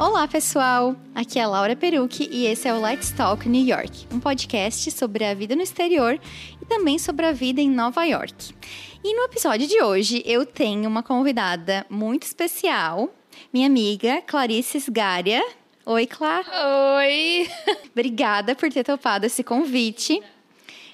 Olá, 0.00 0.26
pessoal! 0.26 0.96
Aqui 1.14 1.38
é 1.38 1.42
a 1.42 1.46
Laura 1.46 1.76
Perucci 1.76 2.26
e 2.32 2.46
esse 2.46 2.66
é 2.66 2.72
o 2.72 2.80
Let's 2.80 3.10
Talk 3.10 3.46
New 3.46 3.62
York, 3.62 4.08
um 4.10 4.18
podcast 4.18 4.90
sobre 4.92 5.26
a 5.26 5.34
vida 5.34 5.54
no 5.54 5.60
exterior 5.60 6.18
e 6.58 6.64
também 6.64 6.98
sobre 6.98 7.26
a 7.26 7.32
vida 7.32 7.60
em 7.60 7.68
Nova 7.68 8.02
York. 8.04 8.54
E 9.04 9.14
no 9.14 9.24
episódio 9.24 9.66
de 9.68 9.82
hoje 9.82 10.22
eu 10.24 10.46
tenho 10.46 10.88
uma 10.88 11.02
convidada 11.02 11.84
muito 11.90 12.22
especial, 12.22 13.14
minha 13.52 13.66
amiga 13.66 14.22
Clarice 14.22 14.80
Sgaria. 14.80 15.46
Oi, 15.84 16.06
Clá. 16.06 16.46
Oi! 16.96 17.46
Obrigada 17.92 18.54
por 18.54 18.72
ter 18.72 18.84
topado 18.84 19.26
esse 19.26 19.44
convite. 19.44 20.22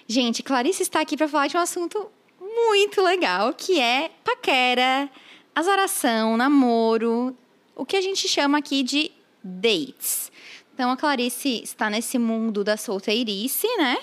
Gente, 0.08 0.42
Clarice 0.42 0.82
está 0.82 1.00
aqui 1.00 1.16
para 1.16 1.28
falar 1.28 1.46
de 1.46 1.56
um 1.56 1.60
assunto 1.60 2.10
muito 2.40 3.00
legal, 3.00 3.54
que 3.54 3.80
é 3.80 4.10
paquera, 4.24 5.08
azaração, 5.54 6.36
namoro, 6.36 7.36
o 7.76 7.84
que 7.84 7.96
a 7.96 8.00
gente 8.00 8.26
chama 8.26 8.58
aqui 8.58 8.82
de 8.82 9.12
dates. 9.44 10.32
Então 10.74 10.90
a 10.90 10.96
Clarice 10.96 11.62
está 11.62 11.88
nesse 11.88 12.18
mundo 12.18 12.64
da 12.64 12.76
solteirice, 12.76 13.66
né? 13.76 13.98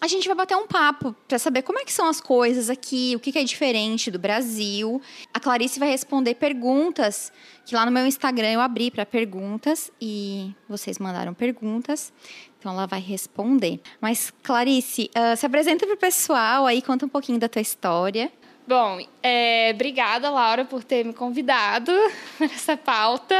A 0.00 0.06
gente 0.06 0.28
vai 0.28 0.36
bater 0.36 0.56
um 0.56 0.66
papo 0.66 1.14
para 1.26 1.40
saber 1.40 1.62
como 1.62 1.80
é 1.80 1.84
que 1.84 1.92
são 1.92 2.06
as 2.06 2.20
coisas 2.20 2.70
aqui, 2.70 3.14
o 3.16 3.20
que, 3.20 3.36
é 3.36 3.42
diferente 3.42 4.12
do 4.12 4.18
Brasil. 4.18 5.02
A 5.34 5.40
Clarice 5.40 5.80
vai 5.80 5.88
responder 5.88 6.36
perguntas 6.36 7.32
que 7.66 7.74
lá 7.74 7.84
no 7.84 7.90
meu 7.90 8.06
Instagram 8.06 8.52
eu 8.52 8.60
abri 8.60 8.92
para 8.92 9.04
perguntas 9.04 9.90
e 10.00 10.54
vocês 10.68 10.98
mandaram 11.00 11.34
perguntas. 11.34 12.12
Então 12.58 12.72
ela 12.72 12.86
vai 12.86 13.00
responder. 13.00 13.80
Mas 14.00 14.32
Clarice, 14.42 15.10
uh, 15.16 15.36
se 15.36 15.44
apresenta 15.44 15.84
para 15.84 15.94
o 15.96 15.98
pessoal 15.98 16.64
aí, 16.66 16.80
conta 16.80 17.04
um 17.04 17.08
pouquinho 17.08 17.40
da 17.40 17.48
tua 17.48 17.62
história. 17.62 18.30
Bom, 18.68 19.00
é, 19.22 19.70
obrigada, 19.72 20.28
Laura, 20.28 20.62
por 20.62 20.84
ter 20.84 21.02
me 21.02 21.14
convidado 21.14 21.90
para 22.36 22.44
essa 22.44 22.76
pauta. 22.76 23.34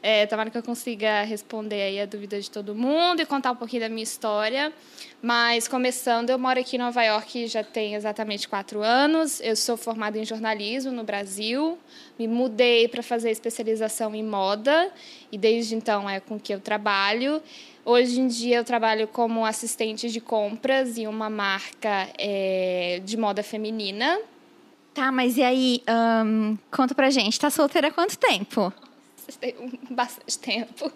É, 0.00 0.26
tomara 0.26 0.48
que 0.48 0.56
eu 0.56 0.62
consiga 0.62 1.24
responder 1.24 1.82
aí 1.82 2.00
a 2.00 2.06
dúvida 2.06 2.40
de 2.40 2.48
todo 2.48 2.72
mundo 2.72 3.20
e 3.20 3.26
contar 3.26 3.50
um 3.50 3.56
pouquinho 3.56 3.82
da 3.82 3.88
minha 3.88 4.04
história. 4.04 4.72
Mas, 5.20 5.66
começando, 5.66 6.30
eu 6.30 6.38
moro 6.38 6.60
aqui 6.60 6.76
em 6.76 6.78
Nova 6.78 7.02
York 7.02 7.48
já 7.48 7.64
tem 7.64 7.96
exatamente 7.96 8.48
quatro 8.48 8.80
anos. 8.80 9.40
Eu 9.40 9.56
sou 9.56 9.76
formada 9.76 10.16
em 10.16 10.24
jornalismo 10.24 10.92
no 10.92 11.02
Brasil. 11.02 11.76
Me 12.16 12.28
mudei 12.28 12.86
para 12.86 13.02
fazer 13.02 13.32
especialização 13.32 14.14
em 14.14 14.22
moda 14.22 14.88
e 15.32 15.36
desde 15.36 15.74
então 15.74 16.08
é 16.08 16.20
com 16.20 16.38
que 16.38 16.54
eu 16.54 16.60
trabalho. 16.60 17.42
Hoje 17.84 18.20
em 18.20 18.28
dia 18.28 18.58
eu 18.58 18.64
trabalho 18.64 19.08
como 19.08 19.44
assistente 19.44 20.08
de 20.08 20.20
compras 20.20 20.96
em 20.96 21.08
uma 21.08 21.28
marca 21.28 22.08
é, 22.16 23.00
de 23.04 23.16
moda 23.16 23.42
feminina 23.42 24.16
Tá, 25.00 25.10
mas 25.10 25.38
e 25.38 25.42
aí, 25.42 25.82
um, 26.26 26.58
conta 26.70 26.94
pra 26.94 27.08
gente, 27.08 27.40
tá 27.40 27.48
solteira 27.48 27.88
há 27.88 27.90
quanto 27.90 28.18
tempo? 28.18 28.70
Tem 29.40 29.54
bastante 29.88 30.38
tempo. 30.38 30.92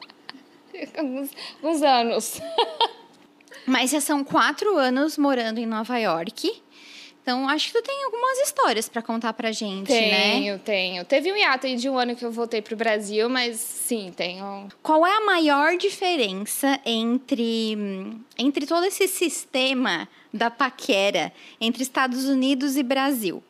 alguns, 0.95 1.31
alguns 1.63 1.83
anos. 1.83 2.41
Mas 3.65 3.93
já 3.93 4.03
são 4.03 4.23
quatro 4.23 4.77
anos 4.77 5.17
morando 5.17 5.59
em 5.59 5.65
Nova 5.65 5.97
York. 5.97 6.53
Então, 7.23 7.49
acho 7.49 7.69
que 7.69 7.81
tu 7.81 7.83
tem 7.83 8.05
algumas 8.05 8.41
histórias 8.41 8.91
para 8.91 9.01
contar 9.01 9.33
pra 9.33 9.51
gente, 9.53 9.87
tenho, 9.87 10.11
né? 10.11 10.33
Tenho, 10.33 10.59
tenho. 10.59 11.05
Teve 11.07 11.33
um 11.33 11.37
hiato 11.39 11.67
aí 11.67 11.75
de 11.75 11.89
um 11.89 11.99
ano 11.99 12.15
que 12.15 12.27
eu 12.27 12.31
voltei 12.31 12.61
pro 12.61 12.77
Brasil, 12.77 13.31
mas 13.31 13.57
sim, 13.57 14.13
tenho. 14.15 14.69
Qual 14.83 15.07
é 15.07 15.17
a 15.17 15.25
maior 15.25 15.79
diferença 15.79 16.79
entre, 16.85 17.75
entre 18.37 18.67
todo 18.67 18.85
esse 18.85 19.09
sistema 19.09 20.07
da 20.31 20.51
paquera 20.51 21.33
entre 21.59 21.83
Estados 21.83 22.27
Unidos 22.27 22.77
e 22.77 22.83
Brasil? 22.83 23.43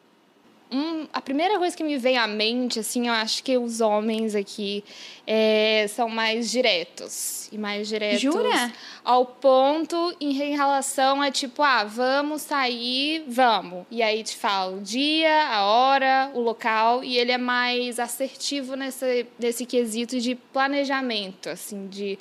Um, 0.74 1.06
a 1.12 1.20
primeira 1.20 1.56
coisa 1.56 1.76
que 1.76 1.84
me 1.84 1.96
vem 1.96 2.18
à 2.18 2.26
mente, 2.26 2.80
assim, 2.80 3.06
eu 3.06 3.12
acho 3.14 3.44
que 3.44 3.56
os 3.56 3.80
homens 3.80 4.34
aqui 4.34 4.82
é, 5.24 5.86
são 5.88 6.08
mais 6.08 6.50
diretos. 6.50 7.48
E 7.52 7.56
mais 7.56 7.86
diretos. 7.86 8.20
Jura? 8.20 8.72
Ao 9.04 9.24
ponto 9.24 10.16
em 10.20 10.32
relação 10.32 11.22
a 11.22 11.30
tipo, 11.30 11.62
ah, 11.62 11.84
vamos 11.84 12.42
sair, 12.42 13.24
vamos. 13.28 13.86
E 13.88 14.02
aí 14.02 14.24
te 14.24 14.36
fala 14.36 14.76
o 14.76 14.80
dia, 14.80 15.46
a 15.46 15.64
hora, 15.64 16.32
o 16.34 16.40
local. 16.40 17.04
E 17.04 17.16
ele 17.18 17.30
é 17.30 17.38
mais 17.38 18.00
assertivo 18.00 18.74
nesse, 18.74 19.26
nesse 19.38 19.64
quesito 19.64 20.18
de 20.18 20.34
planejamento, 20.34 21.48
assim, 21.48 21.86
de 21.86 22.18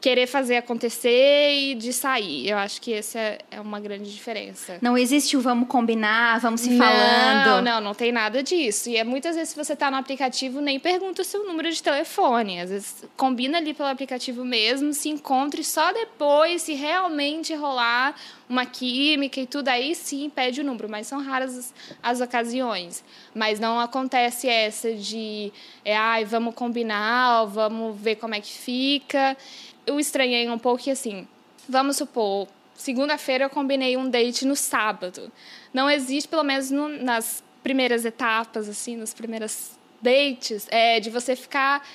querer 0.00 0.26
fazer 0.26 0.56
acontecer 0.56 1.52
e 1.52 1.74
de 1.74 1.92
sair. 1.92 2.48
Eu 2.48 2.58
acho 2.58 2.80
que 2.80 2.92
essa 2.92 3.18
é, 3.18 3.38
é 3.50 3.60
uma 3.60 3.80
grande 3.80 4.12
diferença. 4.12 4.78
Não 4.80 4.96
existe 4.96 5.36
o 5.36 5.40
vamos 5.40 5.68
combinar, 5.68 6.38
vamos 6.40 6.60
se 6.60 6.70
não, 6.70 6.78
falando. 6.78 7.46
Não, 7.46 7.62
não, 7.62 7.80
não 7.80 7.94
tem 7.94 8.12
nada 8.12 8.42
disso. 8.42 8.88
E 8.90 8.96
é 8.96 9.04
muitas 9.04 9.34
vezes 9.36 9.50
se 9.50 9.56
você 9.56 9.72
está 9.72 9.90
no 9.90 9.96
aplicativo, 9.96 10.60
nem 10.60 10.78
pergunta 10.78 11.22
o 11.22 11.24
seu 11.24 11.44
número 11.46 11.70
de 11.70 11.82
telefone. 11.82 12.60
Às 12.60 12.70
vezes 12.70 13.04
combina 13.16 13.58
ali 13.58 13.74
pelo 13.74 13.88
aplicativo 13.88 14.44
mesmo, 14.44 14.92
se 14.92 15.08
encontre 15.08 15.64
só 15.64 15.92
depois, 15.92 16.62
se 16.62 16.74
realmente 16.74 17.54
rolar 17.54 18.14
uma 18.48 18.64
química 18.64 19.40
e 19.40 19.46
tudo, 19.46 19.68
aí 19.68 19.92
sim 19.94 20.30
pede 20.30 20.60
o 20.60 20.64
número, 20.64 20.88
mas 20.88 21.08
são 21.08 21.20
raras 21.20 21.56
as, 21.58 21.74
as 22.00 22.20
ocasiões. 22.20 23.02
Mas 23.34 23.58
não 23.58 23.80
acontece 23.80 24.48
essa 24.48 24.94
de, 24.94 25.52
é, 25.84 25.96
ai, 25.96 26.24
vamos 26.24 26.54
combinar, 26.54 27.44
vamos 27.46 28.00
ver 28.00 28.16
como 28.16 28.34
é 28.36 28.40
que 28.40 28.52
fica 28.52 29.36
eu 29.86 30.00
estranhei 30.00 30.48
um 30.48 30.58
pouco 30.58 30.82
que, 30.82 30.90
assim, 30.90 31.26
vamos 31.68 31.96
supor, 31.96 32.48
segunda-feira 32.74 33.44
eu 33.44 33.50
combinei 33.50 33.96
um 33.96 34.08
date 34.08 34.44
no 34.44 34.56
sábado. 34.56 35.30
Não 35.72 35.88
existe, 35.90 36.28
pelo 36.28 36.42
menos 36.42 36.70
no, 36.70 36.88
nas 36.88 37.42
primeiras 37.62 38.04
etapas, 38.04 38.68
assim, 38.68 38.96
nas 38.96 39.14
primeiras 39.14 39.78
dates, 40.00 40.66
é, 40.70 41.00
de 41.00 41.10
você 41.10 41.34
ficar 41.34 41.86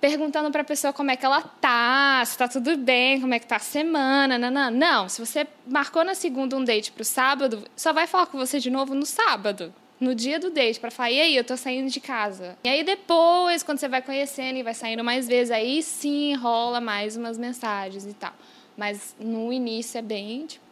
perguntando 0.00 0.50
para 0.50 0.62
a 0.62 0.64
pessoa 0.64 0.92
como 0.92 1.10
é 1.10 1.16
que 1.16 1.26
ela 1.26 1.42
tá, 1.42 2.22
se 2.24 2.38
tá 2.38 2.48
tudo 2.48 2.76
bem, 2.76 3.20
como 3.20 3.34
é 3.34 3.38
que 3.38 3.46
tá 3.46 3.56
a 3.56 3.60
semana, 3.60 4.38
não. 4.38 4.70
Não, 4.70 5.08
se 5.08 5.24
você 5.24 5.46
marcou 5.66 6.04
na 6.04 6.14
segunda 6.14 6.56
um 6.56 6.64
date 6.64 6.90
para 6.92 7.02
o 7.02 7.04
sábado, 7.04 7.64
só 7.76 7.92
vai 7.92 8.06
falar 8.06 8.26
com 8.26 8.38
você 8.38 8.58
de 8.58 8.70
novo 8.70 8.94
no 8.94 9.04
sábado 9.04 9.74
no 10.00 10.14
dia 10.14 10.40
do 10.40 10.50
date 10.50 10.80
para 10.80 10.90
falar, 10.90 11.10
e 11.10 11.20
aí, 11.20 11.36
eu 11.36 11.44
tô 11.44 11.56
saindo 11.56 11.90
de 11.90 12.00
casa. 12.00 12.56
E 12.64 12.68
aí 12.68 12.82
depois, 12.82 13.62
quando 13.62 13.78
você 13.78 13.88
vai 13.88 14.00
conhecendo 14.00 14.56
e 14.56 14.62
vai 14.62 14.72
saindo 14.72 15.04
mais 15.04 15.28
vezes, 15.28 15.50
aí 15.50 15.82
sim 15.82 16.34
rola 16.34 16.80
mais 16.80 17.16
umas 17.16 17.36
mensagens 17.36 18.06
e 18.06 18.14
tal. 18.14 18.32
Mas 18.76 19.14
no 19.20 19.52
início 19.52 19.98
é 19.98 20.02
bem, 20.02 20.46
tipo, 20.46 20.64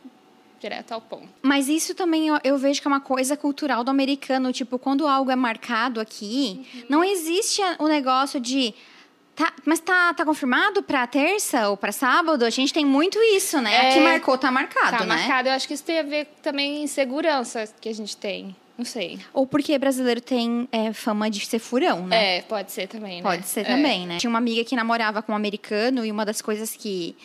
direto 0.59 0.93
ao 0.93 1.01
ponto. 1.01 1.29
Mas 1.43 1.69
isso 1.69 1.95
também 1.95 2.29
eu, 2.29 2.39
eu, 2.43 2.57
vejo 2.57 2.81
que 2.81 2.89
é 2.89 2.91
uma 2.91 3.01
coisa 3.01 3.37
cultural 3.37 3.85
do 3.85 3.91
americano. 3.91 4.51
Tipo, 4.51 4.79
quando 4.79 5.07
algo 5.07 5.31
é 5.31 5.37
marcado 5.37 6.01
aqui, 6.01 6.67
uhum. 6.75 6.83
não 6.89 7.05
existe 7.05 7.61
o 7.79 7.87
negócio 7.87 8.41
de. 8.41 8.75
Tá, 9.37 9.53
mas 9.65 9.79
tá, 9.79 10.13
tá 10.15 10.25
confirmado 10.25 10.83
para 10.83 11.07
terça 11.07 11.69
ou 11.69 11.77
para 11.77 11.93
sábado? 11.93 12.45
A 12.45 12.51
gente 12.51 12.73
tem 12.73 12.85
muito 12.85 13.19
isso, 13.37 13.61
né? 13.61 13.73
É, 13.73 13.91
Aqui 13.91 14.01
marcou, 14.01 14.37
tá 14.37 14.51
marcado, 14.51 14.99
tá 14.99 15.05
né? 15.05 15.15
Tá 15.15 15.17
marcado. 15.17 15.49
Eu 15.49 15.53
acho 15.53 15.69
que 15.69 15.75
isso 15.75 15.85
tem 15.85 16.01
a 16.01 16.03
ver 16.03 16.27
também 16.43 16.83
em 16.83 16.87
segurança 16.87 17.69
que 17.81 17.89
a 17.89 17.95
gente 17.95 18.17
tem. 18.17 18.57
Não 18.79 18.85
sei. 18.85 19.19
Ou 19.35 19.45
porque 19.45 19.77
brasileiro 19.77 20.21
tem 20.21 20.69
é, 20.71 20.93
fama 20.93 21.29
de 21.29 21.45
ser 21.45 21.59
furão, 21.59 22.07
né? 22.07 22.37
É, 22.37 22.43
pode 22.43 22.71
ser 22.71 22.87
também, 22.87 23.17
né? 23.17 23.23
Pode 23.23 23.45
ser 23.45 23.63
é. 23.63 23.65
também, 23.65 24.07
né? 24.07 24.19
Tinha 24.19 24.31
uma 24.31 24.39
amiga 24.39 24.63
que 24.65 24.77
namorava 24.77 25.21
com 25.21 25.33
um 25.33 25.35
americano 25.35 26.07
e 26.07 26.13
uma 26.13 26.25
das 26.25 26.41
coisas 26.41 26.77
que, 26.77 27.17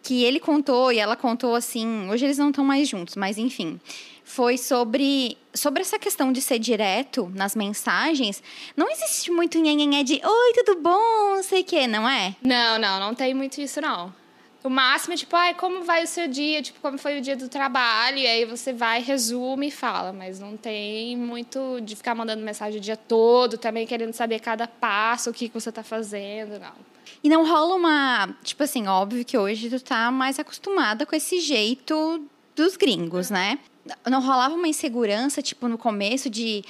que 0.00 0.22
ele 0.22 0.38
contou 0.38 0.92
e 0.92 1.00
ela 1.00 1.16
contou 1.16 1.56
assim. 1.56 2.08
Hoje 2.08 2.24
eles 2.24 2.38
não 2.38 2.50
estão 2.50 2.64
mais 2.64 2.88
juntos, 2.88 3.16
mas 3.16 3.36
enfim. 3.36 3.80
Foi 4.22 4.56
sobre, 4.56 5.36
sobre 5.52 5.82
essa 5.82 5.98
questão 5.98 6.30
de 6.30 6.40
ser 6.40 6.60
direto 6.60 7.28
nas 7.34 7.56
mensagens. 7.56 8.40
Não 8.76 8.88
existe 8.88 9.32
muito 9.32 9.58
nhenhenhé 9.58 10.04
de 10.04 10.20
oi, 10.24 10.52
tudo 10.54 10.80
bom, 10.80 11.34
não 11.34 11.42
sei 11.42 11.62
o 11.62 11.64
quê, 11.64 11.88
não 11.88 12.08
é? 12.08 12.36
Não, 12.40 12.78
não, 12.78 13.00
não 13.00 13.12
tem 13.12 13.34
muito 13.34 13.60
isso, 13.60 13.80
não. 13.80 14.21
O 14.64 14.70
máximo 14.70 15.14
é 15.14 15.16
tipo, 15.16 15.34
ai, 15.34 15.54
como 15.54 15.82
vai 15.82 16.04
o 16.04 16.06
seu 16.06 16.28
dia? 16.28 16.62
Tipo, 16.62 16.80
como 16.80 16.96
foi 16.96 17.18
o 17.18 17.20
dia 17.20 17.36
do 17.36 17.48
trabalho? 17.48 18.18
E 18.18 18.26
aí 18.26 18.44
você 18.44 18.72
vai, 18.72 19.02
resume 19.02 19.68
e 19.68 19.70
fala. 19.70 20.12
Mas 20.12 20.38
não 20.38 20.56
tem 20.56 21.16
muito 21.16 21.80
de 21.80 21.96
ficar 21.96 22.14
mandando 22.14 22.44
mensagem 22.44 22.78
o 22.78 22.82
dia 22.82 22.96
todo, 22.96 23.58
também 23.58 23.86
querendo 23.86 24.12
saber 24.12 24.38
cada 24.38 24.68
passo, 24.68 25.30
o 25.30 25.32
que, 25.32 25.48
que 25.48 25.54
você 25.54 25.70
está 25.70 25.82
fazendo, 25.82 26.60
não. 26.60 26.92
E 27.24 27.28
não 27.28 27.46
rola 27.46 27.74
uma. 27.74 28.34
Tipo 28.42 28.62
assim, 28.62 28.86
óbvio 28.86 29.24
que 29.24 29.36
hoje 29.36 29.68
tu 29.68 29.80
tá 29.80 30.10
mais 30.10 30.38
acostumada 30.38 31.04
com 31.04 31.14
esse 31.14 31.40
jeito 31.40 32.24
dos 32.54 32.76
gringos, 32.76 33.30
né? 33.30 33.58
Não 34.08 34.20
rolava 34.20 34.54
uma 34.54 34.68
insegurança, 34.68 35.42
tipo, 35.42 35.66
no 35.68 35.76
começo 35.76 36.30
de. 36.30 36.64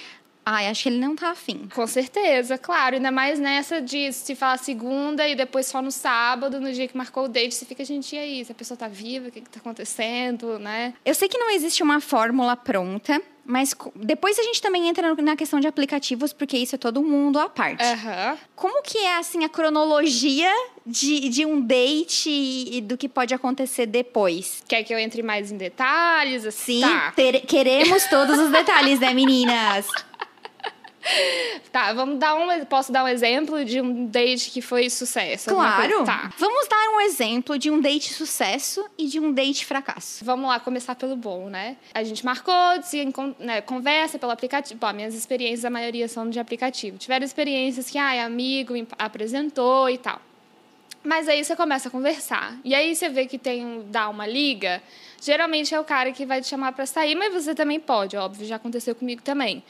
Ai, 0.45 0.67
acho 0.67 0.83
que 0.83 0.89
ele 0.89 0.99
não 0.99 1.15
tá 1.15 1.31
afim. 1.31 1.69
Com 1.73 1.87
certeza, 1.87 2.59
claro. 2.59 2.97
Ainda 2.97 3.13
mais 3.13 3.39
nessa 3.39 3.81
de 3.81 4.13
se 4.13 4.35
falar 4.35 4.59
segunda 4.59 5.27
e 5.27 5.35
depois 5.35 5.67
só 5.67 5.81
no 5.81 5.93
sábado, 5.93 6.61
no 6.61 6.73
dia 6.73 6.89
que 6.89 6.97
marcou 6.97 7.25
o 7.25 7.29
date, 7.29 7.55
você 7.55 7.65
fica, 7.65 7.85
gente, 7.85 8.17
e 8.17 8.19
aí? 8.19 8.45
Se 8.45 8.51
a 8.51 8.55
pessoa 8.55 8.77
tá 8.77 8.89
viva, 8.89 9.29
o 9.29 9.31
que, 9.31 9.41
que 9.41 9.49
tá 9.49 9.61
acontecendo, 9.61 10.59
né? 10.59 10.95
Eu 11.05 11.15
sei 11.15 11.29
que 11.29 11.39
não 11.39 11.51
existe 11.51 11.83
uma 11.83 12.01
fórmula 12.01 12.57
pronta, 12.57 13.23
mas 13.45 13.75
depois 13.95 14.39
a 14.39 14.43
gente 14.43 14.61
também 14.61 14.89
entra 14.89 15.15
na 15.15 15.37
questão 15.37 15.61
de 15.61 15.67
aplicativos, 15.67 16.33
porque 16.33 16.57
isso 16.57 16.75
é 16.75 16.79
todo 16.79 17.03
mundo 17.03 17.39
à 17.39 17.49
parte. 17.49 17.85
Uhum. 17.85 18.39
Como 18.57 18.83
que 18.83 18.99
é, 18.99 19.19
assim, 19.19 19.45
a 19.45 19.49
cronologia 19.49 20.51
de, 20.85 21.29
de 21.29 21.47
um 21.47 21.61
date 21.61 22.31
e 22.31 22.81
do 22.81 22.97
que 22.97 23.09
pode 23.09 23.35
acontecer 23.35 23.87
depois? 23.87 24.63
Quer 24.69 24.83
que 24.83 24.93
eu 24.93 24.99
entre 24.99 25.23
mais 25.23 25.53
em 25.53 25.57
detalhes? 25.57 26.53
Sim, 26.55 26.81
tá. 26.81 27.13
ter, 27.13 27.41
queremos 27.41 28.05
todos 28.07 28.39
os 28.39 28.51
detalhes, 28.51 29.01
né, 29.01 29.15
meninas? 29.15 29.87
Tá, 31.71 31.93
vamos 31.93 32.19
dar 32.19 32.35
um. 32.35 32.65
Posso 32.67 32.93
dar 32.93 33.05
um 33.05 33.09
exemplo 33.09 33.65
de 33.65 33.81
um 33.81 34.07
date 34.07 34.51
que 34.51 34.61
foi 34.61 34.89
sucesso? 34.91 35.51
Claro. 35.51 36.05
Tá. 36.05 36.31
Vamos 36.39 36.69
dar 36.69 36.89
um 36.91 37.01
exemplo 37.01 37.59
de 37.59 37.71
um 37.71 37.81
date 37.81 38.13
sucesso 38.13 38.85
e 38.97 39.07
de 39.07 39.19
um 39.19 39.33
date 39.33 39.65
fracasso. 39.67 40.25
Vamos 40.25 40.49
lá 40.49 40.61
começar 40.61 40.95
pelo 40.95 41.17
bom, 41.17 41.49
né? 41.49 41.77
A 41.95 42.05
gente 42.05 42.25
marcou, 42.25 42.55
se 42.83 43.09
né, 43.39 43.61
conversa 43.63 44.19
pelo 44.19 44.33
aplicativo. 44.33 44.79
Bom, 44.79 44.93
minhas 44.93 45.15
experiências, 45.15 45.65
a 45.65 45.71
maioria 45.71 46.07
são 46.09 46.29
de 46.29 46.39
aplicativo. 46.39 46.99
Tiveram 46.99 47.25
experiências 47.25 47.91
que, 47.91 47.99
ai, 47.99 48.21
amigo 48.21 48.73
me 48.73 48.87
apresentou 48.99 49.89
e 49.89 49.99
tal. 49.99 50.21
Mas 51.05 51.29
aí 51.29 51.45
você 51.45 51.57
começa 51.57 51.89
a 51.89 51.91
conversar. 51.91 52.57
E 52.65 52.75
aí 52.75 52.95
você 52.95 53.09
vê 53.09 53.27
que 53.27 53.39
tem 53.39 53.65
um, 53.65 53.85
dá 53.91 54.09
uma 54.09 54.27
liga. 54.27 54.81
Geralmente 55.21 55.75
é 55.75 55.81
o 55.81 55.85
cara 55.85 56.13
que 56.13 56.25
vai 56.25 56.41
te 56.41 56.47
chamar 56.47 56.73
pra 56.73 56.87
sair, 56.87 57.15
mas 57.15 57.33
você 57.33 57.55
também 57.55 57.81
pode, 57.81 58.17
óbvio, 58.17 58.47
já 58.47 58.57
aconteceu 58.57 58.95
comigo 58.95 59.23
também. 59.23 59.63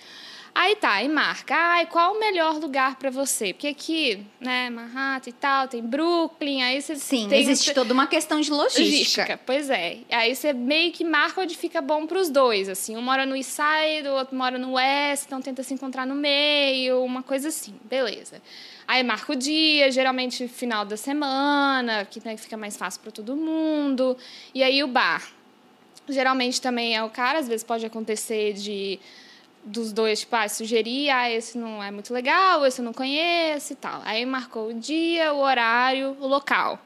Aí 0.55 0.77
tá, 0.77 0.93
aí 0.93 1.09
marca. 1.09 1.55
Ai, 1.55 1.87
qual 1.87 2.15
o 2.15 2.21
melhor 2.21 2.57
lugar 2.57 2.97
pra 2.97 3.09
você? 3.09 3.55
Porque 3.55 3.69
aqui, 3.69 4.23
né, 4.39 4.69
Manhattan 4.69 5.31
e 5.31 5.33
tal, 5.33 5.67
tem 5.67 5.83
Brooklyn, 5.83 6.63
aí 6.63 6.81
você 6.81 6.95
Sim, 6.95 7.27
tem 7.29 7.41
existe 7.41 7.73
toda 7.73 7.93
uma 7.95 8.07
questão 8.07 8.39
de 8.39 8.51
logística. 8.51 8.83
logística. 8.83 9.41
Pois 9.47 9.71
é. 9.71 9.99
Aí 10.11 10.35
você 10.37 10.53
meio 10.53 10.93
que 10.93 11.05
marca 11.05 11.41
onde 11.41 11.57
fica 11.57 11.81
bom 11.81 12.07
pros 12.07 12.29
dois, 12.29 12.69
assim. 12.69 12.97
Um 12.97 13.01
mora 13.03 13.25
no 13.25 13.35
East 13.35 13.51
Side, 13.51 14.07
o 14.09 14.13
outro 14.13 14.37
mora 14.37 14.59
no 14.59 14.75
West, 14.75 15.25
então 15.27 15.41
tenta 15.41 15.63
se 15.63 15.73
encontrar 15.73 16.07
no 16.07 16.15
meio, 16.15 17.03
uma 17.03 17.23
coisa 17.23 17.49
assim. 17.49 17.75
Beleza. 17.85 18.43
Aí 18.87 19.03
marca 19.03 19.33
o 19.33 19.37
dia, 19.37 19.91
geralmente 19.91 20.47
final 20.49 20.85
da 20.85 20.99
semana, 20.99 22.05
que 22.05 22.21
né, 22.23 22.37
fica 22.37 22.59
mais 22.59 22.77
fácil 22.77 23.01
para 23.01 23.11
todo 23.11 23.35
mundo. 23.35 24.17
E 24.55 24.63
aí 24.63 24.85
o 24.85 24.87
bar. 24.87 25.27
Geralmente 26.09 26.61
também 26.61 26.95
é 26.95 27.03
o 27.03 27.09
cara, 27.09 27.39
às 27.39 27.49
vezes 27.49 27.65
pode 27.65 27.87
acontecer 27.87 28.53
de 28.53 28.99
dos 29.65 29.93
dois, 29.93 30.21
tipo, 30.21 30.35
ah, 30.35 30.49
sugerir, 30.49 31.11
ah, 31.11 31.31
esse 31.31 31.57
não 31.57 31.83
é 31.83 31.91
muito 31.91 32.13
legal, 32.13 32.67
esse 32.67 32.81
eu 32.81 32.85
não 32.85 32.93
conheço 32.93 33.73
e 33.73 33.77
tal. 33.77 34.03
Aí 34.05 34.25
marcou 34.27 34.69
o 34.69 34.75
dia, 34.75 35.33
o 35.33 35.39
horário, 35.39 36.17
o 36.21 36.27
local. 36.27 36.81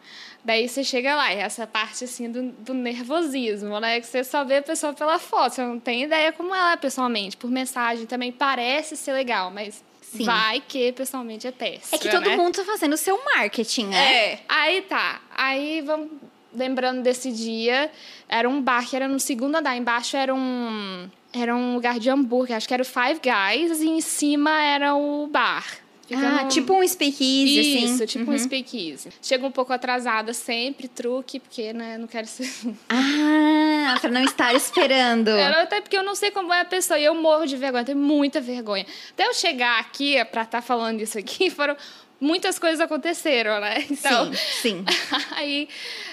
Daí 0.45 0.69
você 0.69 0.85
chega 0.85 1.17
lá, 1.17 1.35
e 1.35 1.39
essa 1.39 1.67
parte 1.67 2.05
assim 2.05 2.31
do, 2.31 2.53
do 2.53 2.73
nervosismo, 2.73 3.81
né? 3.81 4.01
Que 4.01 4.07
você 4.07 4.23
só 4.23 4.45
vê 4.45 4.59
a 4.59 4.63
pessoa 4.63 4.93
pela 4.93 5.19
foto, 5.19 5.55
você 5.55 5.63
não 5.63 5.81
tem 5.81 6.05
ideia 6.05 6.31
como 6.33 6.55
ela 6.55 6.73
é 6.73 6.77
pessoalmente. 6.77 7.37
Por 7.37 7.51
mensagem 7.51 8.07
também 8.07 8.31
parece 8.31 8.97
ser 8.97 9.13
legal, 9.13 9.51
mas 9.51 9.83
Sim. 10.01 10.25
vai 10.25 10.61
que 10.61 10.93
pessoalmente 10.93 11.49
é 11.49 11.53
péssimo. 11.53 11.97
É 11.97 11.99
que 11.99 12.09
todo 12.09 12.29
né? 12.29 12.37
mundo 12.37 12.55
tá 12.55 12.65
fazendo 12.65 12.93
o 12.93 12.97
seu 12.97 13.19
marketing, 13.25 13.87
né? 13.87 14.15
É. 14.15 14.41
Aí 14.49 14.83
tá. 14.83 15.21
Aí 15.37 15.81
vamos 15.81 16.11
lembrando 16.55 17.03
desse 17.03 17.33
dia, 17.33 17.91
era 18.29 18.49
um 18.49 18.63
bar 18.63 18.89
que 18.89 18.97
era 18.97 19.09
no 19.09 19.19
segundo 19.19 19.57
andar, 19.57 19.77
embaixo 19.77 20.17
era 20.17 20.35
um 20.35 21.09
era 21.41 21.55
um 21.55 21.75
lugar 21.75 21.99
de 21.99 22.09
hambúrguer, 22.11 22.57
acho 22.57 22.67
que 22.69 22.75
era 22.75 22.83
o 22.83 22.87
Five 22.87 23.21
Guys 23.23 23.81
e 23.81 23.89
em 23.89 24.01
cima 24.01 24.51
era 24.63 24.95
o 24.95 25.27
bar. 25.27 25.65
Fica 26.07 26.21
Ah, 26.41 26.45
tipo 26.47 26.73
um 26.73 26.87
speakeasy, 26.87 27.59
assim. 27.59 27.85
Isso, 27.85 28.07
tipo 28.07 28.31
um 28.31 28.35
Uhum. 28.35 28.39
speakeasy. 28.39 29.09
Chega 29.21 29.45
um 29.45 29.51
pouco 29.51 29.73
atrasada 29.73 30.33
sempre, 30.33 30.87
truque, 30.87 31.41
porque, 31.41 31.73
né, 31.73 31.99
não 31.99 32.07
quero 32.07 32.29
ser... 32.29 32.49
Ah, 32.89 33.97
pra 34.01 34.09
não 34.11 34.23
estar 34.23 34.55
esperando. 34.55 35.29
Era 35.35 35.63
até 35.63 35.81
porque 35.81 35.97
eu 35.97 36.05
não 36.05 36.15
sei 36.15 36.31
como 36.31 36.53
é 36.53 36.61
a 36.61 36.65
pessoa. 36.65 36.97
E 36.99 37.05
eu 37.05 37.15
morro 37.15 37.45
de 37.45 37.57
vergonha, 37.57 37.85
tenho 37.85 37.99
muita 37.99 38.41
vergonha. 38.41 38.87
Até 39.11 39.27
eu 39.27 39.35
chegar 39.35 39.81
aqui 39.81 40.25
pra 40.27 40.43
estar 40.43 40.63
falando 40.63 41.01
isso 41.01 41.19
aqui, 41.19 41.51
foram. 41.51 41.77
Muitas 42.21 42.59
coisas 42.59 42.81
aconteceram, 42.81 43.61
né? 43.61 43.85
Então, 43.91 44.33
Sim, 44.33 44.39
sim. 44.63 44.85
aí, 45.33 45.69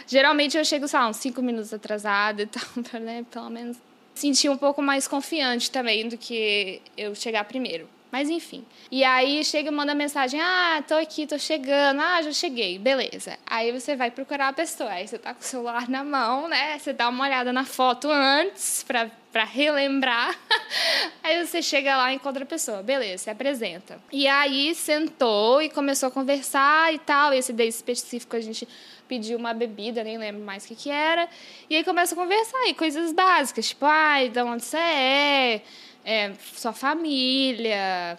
geralmente 0.05 0.57
eu 0.57 0.65
chego, 0.65 0.85
sei 0.87 0.99
lá, 0.99 1.07
uns 1.07 1.15
cinco 1.17 1.41
minutos 1.41 1.71
atrasada 1.73 2.41
e 2.41 2.45
tal, 2.47 2.99
né, 2.99 3.23
pelo 3.31 3.49
menos 3.49 3.77
sentir 4.15 4.50
um 4.50 4.57
pouco 4.57 4.81
mais 4.81 5.07
confiante 5.07 5.71
também 5.71 6.07
do 6.07 6.18
que 6.18 6.81
eu 6.98 7.15
chegar 7.15 7.44
primeiro. 7.45 7.88
Mas 8.13 8.30
enfim. 8.30 8.63
E 8.92 9.04
aí 9.04 9.44
chega 9.44 9.69
e 9.69 9.71
manda 9.71 9.95
mensagem: 9.95 10.39
Ah, 10.39 10.83
tô 10.88 10.94
aqui, 10.94 11.25
tô 11.25 11.39
chegando. 11.39 12.00
Ah, 12.00 12.21
já 12.21 12.31
cheguei. 12.31 12.77
Beleza. 12.77 13.39
Aí 13.44 13.71
você 13.71 13.95
vai 13.95 14.12
procurar 14.12 14.50
a 14.50 14.54
pessoa. 14.54 14.92
Aí 14.92 15.07
você 15.07 15.18
tá 15.18 15.33
com 15.33 15.42
o 15.42 15.44
celular 15.44 15.89
na 15.89 16.04
mão, 16.04 16.48
né? 16.48 16.77
Você 16.77 16.94
dá 16.94 17.10
uma 17.10 17.25
olhada 17.25 17.51
na 17.51 17.65
foto 17.65 18.12
antes 18.12 18.83
pra, 18.83 19.10
pra 19.31 19.45
relembrar. 19.45 20.38
Aí 21.24 21.44
você 21.44 21.60
chega 21.63 21.98
lá 21.98 22.13
e 22.13 22.18
encontra 22.18 22.44
a 22.44 22.45
pessoa. 22.45 22.83
Beleza, 22.83 23.24
se 23.24 23.30
apresenta. 23.31 24.00
E 24.12 24.27
aí 24.27 24.75
sentou 24.75 25.59
e 25.59 25.68
começou 25.68 26.09
a 26.09 26.12
conversar 26.12 26.94
e 26.94 27.00
tal. 27.00 27.33
Esse 27.33 27.51
day 27.51 27.68
específico 27.68 28.36
a 28.36 28.42
gente 28.42 28.68
pediu 29.07 29.39
uma 29.39 29.56
bebida, 29.56 30.04
nem 30.04 30.19
lembro 30.19 30.44
mais 30.44 30.66
o 30.66 30.68
que, 30.68 30.75
que 30.75 30.89
era. 30.92 31.27
E 31.68 31.75
aí 31.75 31.83
começa 31.83 32.13
a 32.13 32.18
conversar 32.18 32.68
e 32.68 32.75
coisas 32.75 33.12
básicas, 33.12 33.69
tipo, 33.69 33.86
ai, 33.86 34.30
de 34.30 34.42
onde 34.42 34.63
você 34.63 34.77
é, 34.77 35.62
é, 36.05 36.33
sua 36.55 36.73
família, 36.73 38.17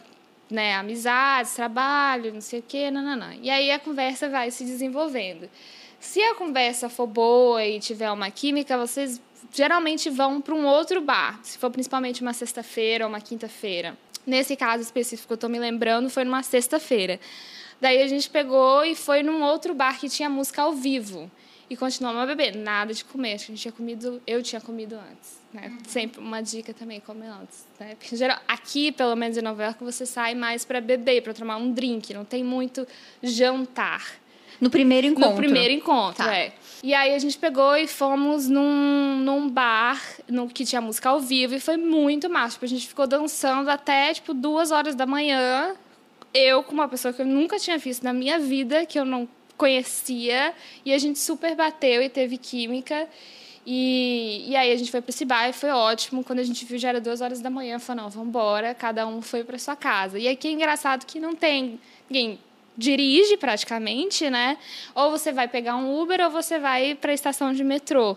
né, 0.51 0.75
amizades, 0.75 1.55
trabalho, 1.55 2.33
não 2.33 2.41
sei 2.41 2.61
o 2.61 2.65
quê, 2.67 2.91
nananã. 2.91 3.35
E 3.41 3.51
aí 3.51 3.71
a 3.71 3.79
conversa 3.79 4.29
vai 4.29 4.51
se 4.51 4.65
desenvolvendo. 4.65 5.49
Se 6.01 6.23
a 6.23 6.35
conversa 6.35 6.89
for 6.89 7.07
boa 7.07 7.65
e 7.65 7.81
tiver 7.81 8.11
uma 8.11 8.31
química, 8.31 8.77
vocês 8.77 9.21
geralmente 9.53 10.11
vão 10.11 10.41
para 10.41 10.55
um 10.55 10.67
outro 10.67 11.01
bar, 11.01 11.41
se 11.43 11.57
for 11.59 11.71
principalmente 11.71 12.23
uma 12.23 12.33
sexta-feira 12.33 13.05
ou 13.05 13.09
uma 13.09 13.21
quinta-feira. 13.21 13.97
Nesse 14.27 14.57
caso 14.57 14.83
específico 14.83 15.33
eu 15.33 15.37
estou 15.37 15.51
me 15.51 15.59
lembrando, 15.59 16.09
foi 16.11 16.25
numa 16.25 16.43
sexta-feira. 16.43 17.21
Daí 17.81 18.03
a 18.03 18.09
gente 18.09 18.31
pegou 18.31 18.85
e 18.85 18.95
foi 18.95 19.23
num 19.23 19.43
outro 19.43 19.75
bar 19.75 19.99
que 19.99 20.09
tinha 20.09 20.29
música 20.29 20.63
ao 20.63 20.73
vivo. 20.73 21.31
E 21.75 21.77
continuamos 21.77 22.23
a 22.23 22.27
beber. 22.27 22.55
Nada 22.55 22.95
de 22.95 23.05
comer. 23.05 23.35
Acho 23.35 23.47
que 23.47 23.53
a 23.53 23.55
gente 23.57 23.63
tinha 23.63 23.73
comido. 23.73 24.23
Eu 24.25 24.41
tinha 24.45 24.61
comido 24.61 24.95
antes. 24.95 25.41
Né? 25.53 25.77
Sempre 25.89 26.21
uma 26.21 26.41
dica 26.41 26.73
também, 26.73 27.01
comer 27.01 27.27
antes. 27.27 27.67
Né? 27.81 27.97
Porque, 27.99 28.15
em 28.15 28.19
geral, 28.19 28.39
aqui, 28.47 28.93
pelo 28.93 29.17
menos 29.17 29.37
em 29.37 29.43
Nova 29.43 29.65
York, 29.65 29.83
você 29.83 30.07
sai 30.07 30.37
mais 30.37 30.65
para 30.65 30.81
beber, 30.81 31.21
para 31.25 31.35
tomar 31.35 31.57
um 31.57 31.73
drink. 31.73 32.15
Não 32.15 32.25
tem 32.25 32.45
muito 32.45 32.87
jantar. 33.21 34.07
No 34.61 34.71
primeiro 34.71 35.05
encontro. 35.09 35.31
No 35.31 35.37
primeiro 35.37 35.75
encontro, 35.75 36.25
Tá. 36.25 36.37
é. 36.37 36.53
E 36.81 36.95
aí 36.95 37.13
a 37.13 37.19
gente 37.19 37.37
pegou 37.37 37.77
e 37.77 37.89
fomos 37.89 38.49
num, 38.49 39.17
num 39.17 39.49
bar 39.49 40.01
no, 40.29 40.47
que 40.47 40.65
tinha 40.65 40.81
música 40.81 41.09
ao 41.09 41.19
vivo 41.19 41.57
e 41.57 41.61
foi 41.61 41.77
muito 41.77 42.31
massa. 42.31 42.53
Tipo, 42.53 42.67
a 42.67 42.69
gente 42.69 42.87
ficou 42.87 43.05
dançando 43.09 43.69
até, 43.69 44.15
tipo, 44.15 44.33
duas 44.33 44.71
horas 44.71 44.95
da 44.95 45.07
manhã. 45.07 45.75
Eu 46.33 46.63
com 46.63 46.73
uma 46.73 46.87
pessoa 46.87 47.13
que 47.13 47.21
eu 47.21 47.27
nunca 47.27 47.59
tinha 47.59 47.77
visto 47.79 48.05
na 48.05 48.13
minha 48.13 48.39
vida, 48.39 48.87
que 48.87 48.97
eu 48.97 49.05
não 49.05 49.29
conhecia. 49.57 50.55
E 50.85 50.93
a 50.93 50.99
gente 50.99 51.19
super 51.19 51.55
bateu 51.55 52.03
e 52.03 52.09
teve 52.09 52.39
química. 52.39 53.09
E, 53.67 54.45
e 54.49 54.57
aí 54.57 54.71
a 54.73 54.77
gente 54.77 54.91
foi 54.91 55.01
para 55.01 55.11
esse 55.11 55.25
bar 55.25 55.49
e 55.49 55.53
foi 55.53 55.71
ótimo. 55.71 56.23
Quando 56.23 56.39
a 56.39 56.45
gente 56.45 56.65
viu 56.65 56.79
já 56.79 56.91
era 56.91 57.01
duas 57.01 57.21
horas 57.21 57.41
da 57.41 57.49
manhã, 57.49 57.79
falou, 57.79 58.05
não, 58.05 58.11
vamos 58.11 58.29
embora. 58.29 58.75
Cada 58.75 59.07
um 59.07 59.23
foi 59.23 59.43
para 59.43 59.59
sua 59.59 59.77
casa. 59.77 60.19
E 60.19 60.29
aqui 60.29 60.49
é 60.49 60.51
engraçado 60.51 61.07
que 61.07 61.19
não 61.19 61.35
tem 61.35 61.81
ninguém 62.09 62.39
dirige 62.77 63.37
praticamente, 63.37 64.29
né? 64.29 64.59
Ou 64.95 65.11
você 65.11 65.33
vai 65.33 65.49
pegar 65.49 65.77
um 65.77 66.01
Uber 66.01 66.21
ou 66.25 66.31
você 66.31 66.59
vai 66.59 66.95
para 66.95 67.13
a 67.13 67.15
estação 67.15 67.53
de 67.53 67.65
metrô. 67.65 68.17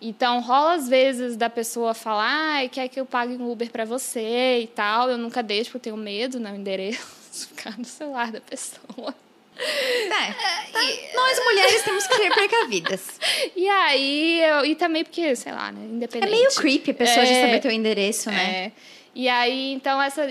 Então 0.00 0.40
rola 0.40 0.74
às 0.74 0.88
vezes 0.88 1.36
da 1.36 1.50
pessoa 1.50 1.92
falar, 1.92 2.62
ah, 2.62 2.68
quer 2.68 2.88
que 2.88 3.00
eu 3.00 3.04
pague 3.04 3.34
um 3.34 3.50
Uber 3.50 3.70
para 3.70 3.84
você 3.84 4.60
e 4.62 4.66
tal. 4.68 5.10
Eu 5.10 5.18
nunca 5.18 5.42
deixo 5.42 5.70
porque 5.72 5.88
eu 5.88 5.94
tenho 5.94 5.96
medo, 5.96 6.38
né, 6.38 6.52
o 6.52 6.56
endereço 6.56 7.48
ficar 7.48 7.76
no 7.76 7.84
celular 7.84 8.30
da 8.30 8.40
pessoa. 8.40 9.14
É, 10.28 10.72
tá. 10.72 10.80
Nós 11.14 11.44
mulheres 11.44 11.82
temos 11.82 12.06
que 12.06 12.16
ter 12.16 12.30
precavidas. 12.32 13.20
E 13.56 13.68
aí, 13.68 14.40
eu, 14.42 14.64
e 14.64 14.74
também 14.74 15.02
porque, 15.04 15.34
sei 15.36 15.52
lá, 15.52 15.72
né, 15.72 15.80
É 15.80 15.84
independente. 15.94 16.30
meio 16.30 16.54
creepy 16.54 16.90
a 16.90 16.94
pessoa 16.94 17.24
já 17.26 17.32
É. 17.32 17.40
saber 17.46 17.60
teu 17.60 17.70
endereço, 17.70 18.30
né? 18.30 18.66
É. 18.66 18.72
E 19.14 19.28
aí, 19.28 19.72
então, 19.72 20.00
essa. 20.00 20.26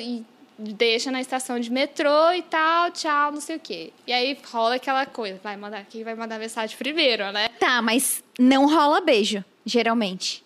deixa 0.59 1.11
na 1.11 1.19
estação 1.21 1.59
de 1.59 1.71
metrô 1.71 2.31
e 2.31 2.41
tal, 2.41 2.89
tchau, 2.91 3.31
não 3.31 3.41
sei 3.41 3.57
o 3.57 3.59
quê. 3.59 3.91
E 4.07 4.13
aí 4.13 4.37
rola 4.51 4.75
aquela 4.75 5.05
coisa, 5.05 5.39
vai 5.43 5.55
mandar 5.57 5.85
quem 5.89 6.03
vai 6.03 6.15
mandar 6.15 6.39
mensagem 6.39 6.75
primeiro, 6.77 7.31
né? 7.31 7.49
Tá, 7.59 7.81
mas 7.81 8.23
não 8.39 8.65
rola 8.67 9.01
beijo, 9.01 9.43
geralmente. 9.65 10.43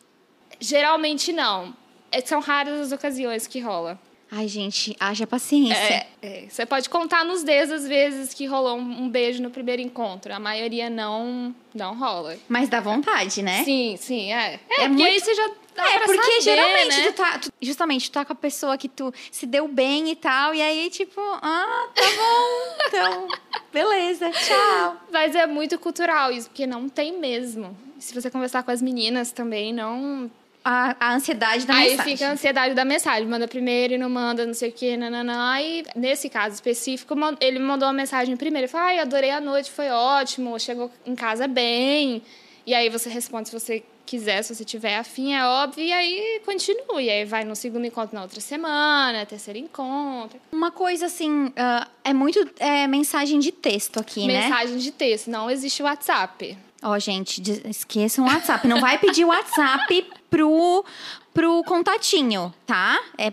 Geralmente 0.59 1.31
não. 1.31 1.73
É, 2.11 2.19
São 2.21 2.39
raras 2.41 2.79
as 2.79 2.91
ocasiões 2.91 3.47
que 3.47 3.59
rola. 3.59 3.99
Ai, 4.33 4.47
gente, 4.47 4.95
haja 4.97 5.27
paciência. 5.27 5.75
É, 5.75 6.07
é. 6.21 6.45
Você 6.49 6.65
pode 6.65 6.89
contar 6.89 7.25
nos 7.25 7.43
dedos 7.43 7.69
as 7.73 7.87
vezes 7.87 8.33
que 8.33 8.45
rolou 8.45 8.77
um, 8.77 9.03
um 9.03 9.09
beijo 9.09 9.43
no 9.43 9.49
primeiro 9.49 9.81
encontro. 9.81 10.33
A 10.33 10.39
maioria 10.39 10.89
não, 10.89 11.53
não 11.75 11.97
rola. 11.97 12.37
Mas 12.47 12.69
dá 12.69 12.79
vontade, 12.79 13.41
né? 13.43 13.63
Sim, 13.65 13.97
sim, 13.99 14.31
é. 14.31 14.57
É, 14.69 14.83
É 14.83 14.87
porque 14.87 15.03
muito- 15.03 15.25
você 15.25 15.35
já 15.35 15.47
dá 15.75 15.85
É, 15.91 15.99
porque 15.99 16.21
saber, 16.21 16.41
geralmente 16.41 16.97
né? 16.97 17.11
tu 17.11 17.13
tá. 17.13 17.39
tu- 17.39 17.51
justamente, 17.61 18.09
tu 18.09 18.13
tá 18.13 18.23
com 18.23 18.31
a 18.31 18.35
pessoa 18.35 18.77
que 18.77 18.87
tu 18.87 19.13
se 19.29 19.45
deu 19.45 19.67
bem 19.67 20.09
e 20.09 20.15
tal, 20.15 20.55
e 20.55 20.61
aí, 20.61 20.89
tipo, 20.89 21.19
ah, 21.19 21.87
tá 21.93 22.01
bom, 22.01 22.85
então, 22.87 23.27
beleza, 23.73 24.29
tchau. 24.31 24.95
Mas 25.11 25.35
é 25.35 25.45
muito 25.45 25.77
cultural 25.77 26.31
isso, 26.31 26.47
porque 26.47 26.65
não 26.65 26.87
tem 26.87 27.19
mesmo. 27.19 27.77
Se 27.99 28.13
você 28.13 28.31
conversar 28.31 28.63
com 28.63 28.71
as 28.71 28.81
meninas 28.81 29.31
também, 29.33 29.73
não 29.73 30.31
A, 30.63 30.95
a 30.99 31.15
ansiedade 31.15 31.65
da 31.65 31.73
Aí 31.73 31.91
mensagem. 31.91 32.13
fica 32.13 32.29
a 32.29 32.31
ansiedade 32.33 32.75
da 32.75 32.85
mensagem. 32.85 33.27
Manda 33.27 33.47
primeiro 33.47 33.93
e 33.93 33.97
não 33.97 34.09
manda, 34.09 34.45
não 34.45 34.53
sei 34.53 34.69
o 34.69 34.71
quê, 34.71 34.95
nananã. 34.95 35.51
Aí, 35.51 35.83
nesse 35.95 36.29
caso 36.29 36.53
específico, 36.55 37.15
ele 37.39 37.59
mandou 37.59 37.87
uma 37.87 37.93
mensagem 37.93 38.37
primeiro. 38.37 38.65
Ele 38.65 38.71
falou, 38.71 38.87
ai, 38.87 38.99
adorei 38.99 39.31
a 39.31 39.41
noite, 39.41 39.71
foi 39.71 39.89
ótimo, 39.89 40.59
chegou 40.59 40.91
em 41.05 41.15
casa 41.15 41.47
bem. 41.47 42.21
E 42.65 42.73
aí 42.75 42.89
você 42.89 43.09
responde 43.09 43.49
se 43.49 43.59
você 43.59 43.83
quiser, 44.05 44.43
se 44.43 44.53
você 44.53 44.65
tiver 44.65 44.97
afim, 44.97 45.33
é 45.33 45.45
óbvio, 45.45 45.83
e 45.83 45.91
aí 45.91 46.41
continua. 46.45 47.01
E 47.01 47.09
aí 47.09 47.25
vai 47.25 47.43
no 47.43 47.55
segundo 47.55 47.85
encontro 47.85 48.13
na 48.13 48.23
outra 48.23 48.41
semana, 48.41 49.25
terceiro 49.25 49.57
encontro. 49.57 50.39
Uma 50.51 50.69
coisa 50.69 51.05
assim, 51.05 51.45
uh, 51.45 51.87
é 52.03 52.13
muito 52.13 52.45
é, 52.59 52.87
mensagem 52.87 53.39
de 53.39 53.51
texto 53.51 53.99
aqui, 53.99 54.27
mensagem 54.27 54.41
né? 54.41 54.49
Mensagem 54.49 54.77
de 54.77 54.91
texto, 54.91 55.31
não 55.31 55.49
existe 55.49 55.81
WhatsApp. 55.81 56.57
Ó, 56.83 56.91
oh, 56.91 56.99
gente, 56.99 57.41
esqueçam 57.69 58.25
o 58.25 58.27
WhatsApp. 58.27 58.67
Não 58.67 58.81
vai 58.81 58.97
pedir 58.97 59.23
WhatsApp 59.23 60.07
pro, 60.29 60.83
pro 61.33 61.63
contatinho, 61.63 62.53
tá? 62.65 62.99
É 63.17 63.31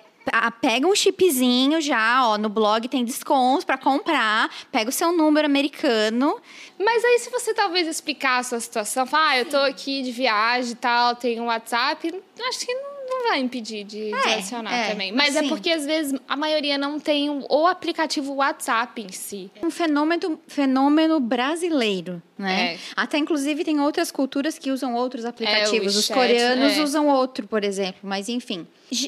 pega 0.61 0.87
um 0.87 0.95
chipzinho 0.95 1.81
já, 1.81 2.26
ó, 2.26 2.37
no 2.38 2.49
blog 2.49 2.87
tem 2.88 3.05
descontos 3.05 3.64
para 3.64 3.78
comprar, 3.78 4.50
pega 4.71 4.90
o 4.90 4.93
seu 4.93 5.12
número 5.12 5.47
americano. 5.47 6.38
Mas 6.78 7.05
aí 7.05 7.19
se 7.19 7.31
você 7.31 7.55
talvez 7.55 7.88
explicar 7.88 8.38
a 8.38 8.43
sua 8.43 8.61
situação, 8.61 9.07
falar, 9.07 9.28
ah, 9.28 9.38
eu 9.38 9.45
tô 9.47 9.57
aqui 9.57 10.02
de 10.02 10.12
viagem 10.12 10.73
e 10.73 10.76
tal, 10.76 11.17
tenho 11.17 11.43
um 11.43 11.47
WhatsApp, 11.47 12.23
acho 12.49 12.67
que 12.67 12.75
não 12.75 12.98
não 13.08 13.28
vai 13.28 13.40
impedir 13.40 13.84
de, 13.84 14.12
é, 14.12 14.20
de 14.20 14.28
adicionar 14.34 14.72
é, 14.72 14.90
também. 14.90 15.12
Mas 15.12 15.34
é 15.34 15.40
sim. 15.40 15.46
é 15.46 15.48
porque, 15.48 15.70
às 15.70 15.84
vezes, 15.84 16.18
a 16.28 16.36
maioria 16.36 16.76
não 16.76 17.00
tem 17.00 17.30
o 17.30 17.66
aplicativo 17.66 18.34
WhatsApp 18.34 19.00
em 19.00 19.10
si. 19.10 19.50
Um 19.62 19.70
fenômeno, 19.70 20.40
fenômeno 20.46 21.18
brasileiro, 21.20 22.22
né? 22.36 22.74
É. 22.74 22.78
Até, 22.94 23.18
inclusive, 23.18 23.64
tem 23.64 23.80
outras 23.80 24.10
culturas 24.10 24.58
que 24.58 24.70
usam 24.70 24.94
outros 24.94 25.24
aplicativos. 25.24 25.94
É, 25.94 25.98
Os 25.98 26.04
chat, 26.06 26.14
coreanos 26.14 26.76
é. 26.76 26.82
usam 26.82 27.08
outro, 27.08 27.46
por 27.46 27.64
exemplo. 27.64 28.00
Mas, 28.02 28.28
enfim. 28.28 28.66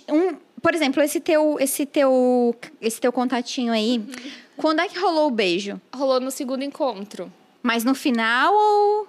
Um, 0.08 0.36
por 0.60 0.74
exemplo, 0.74 1.02
esse 1.02 1.20
teu, 1.20 1.56
esse 1.58 1.86
teu, 1.86 2.54
esse 2.80 3.00
teu 3.00 3.12
contatinho 3.12 3.72
aí, 3.72 3.98
uhum. 3.98 4.30
quando 4.56 4.80
é 4.80 4.88
que 4.88 4.98
rolou 4.98 5.28
o 5.28 5.30
beijo? 5.30 5.80
Rolou 5.94 6.20
no 6.20 6.30
segundo 6.30 6.62
encontro. 6.62 7.32
Mas 7.62 7.84
no 7.84 7.94
final 7.94 8.54
ou 8.54 9.08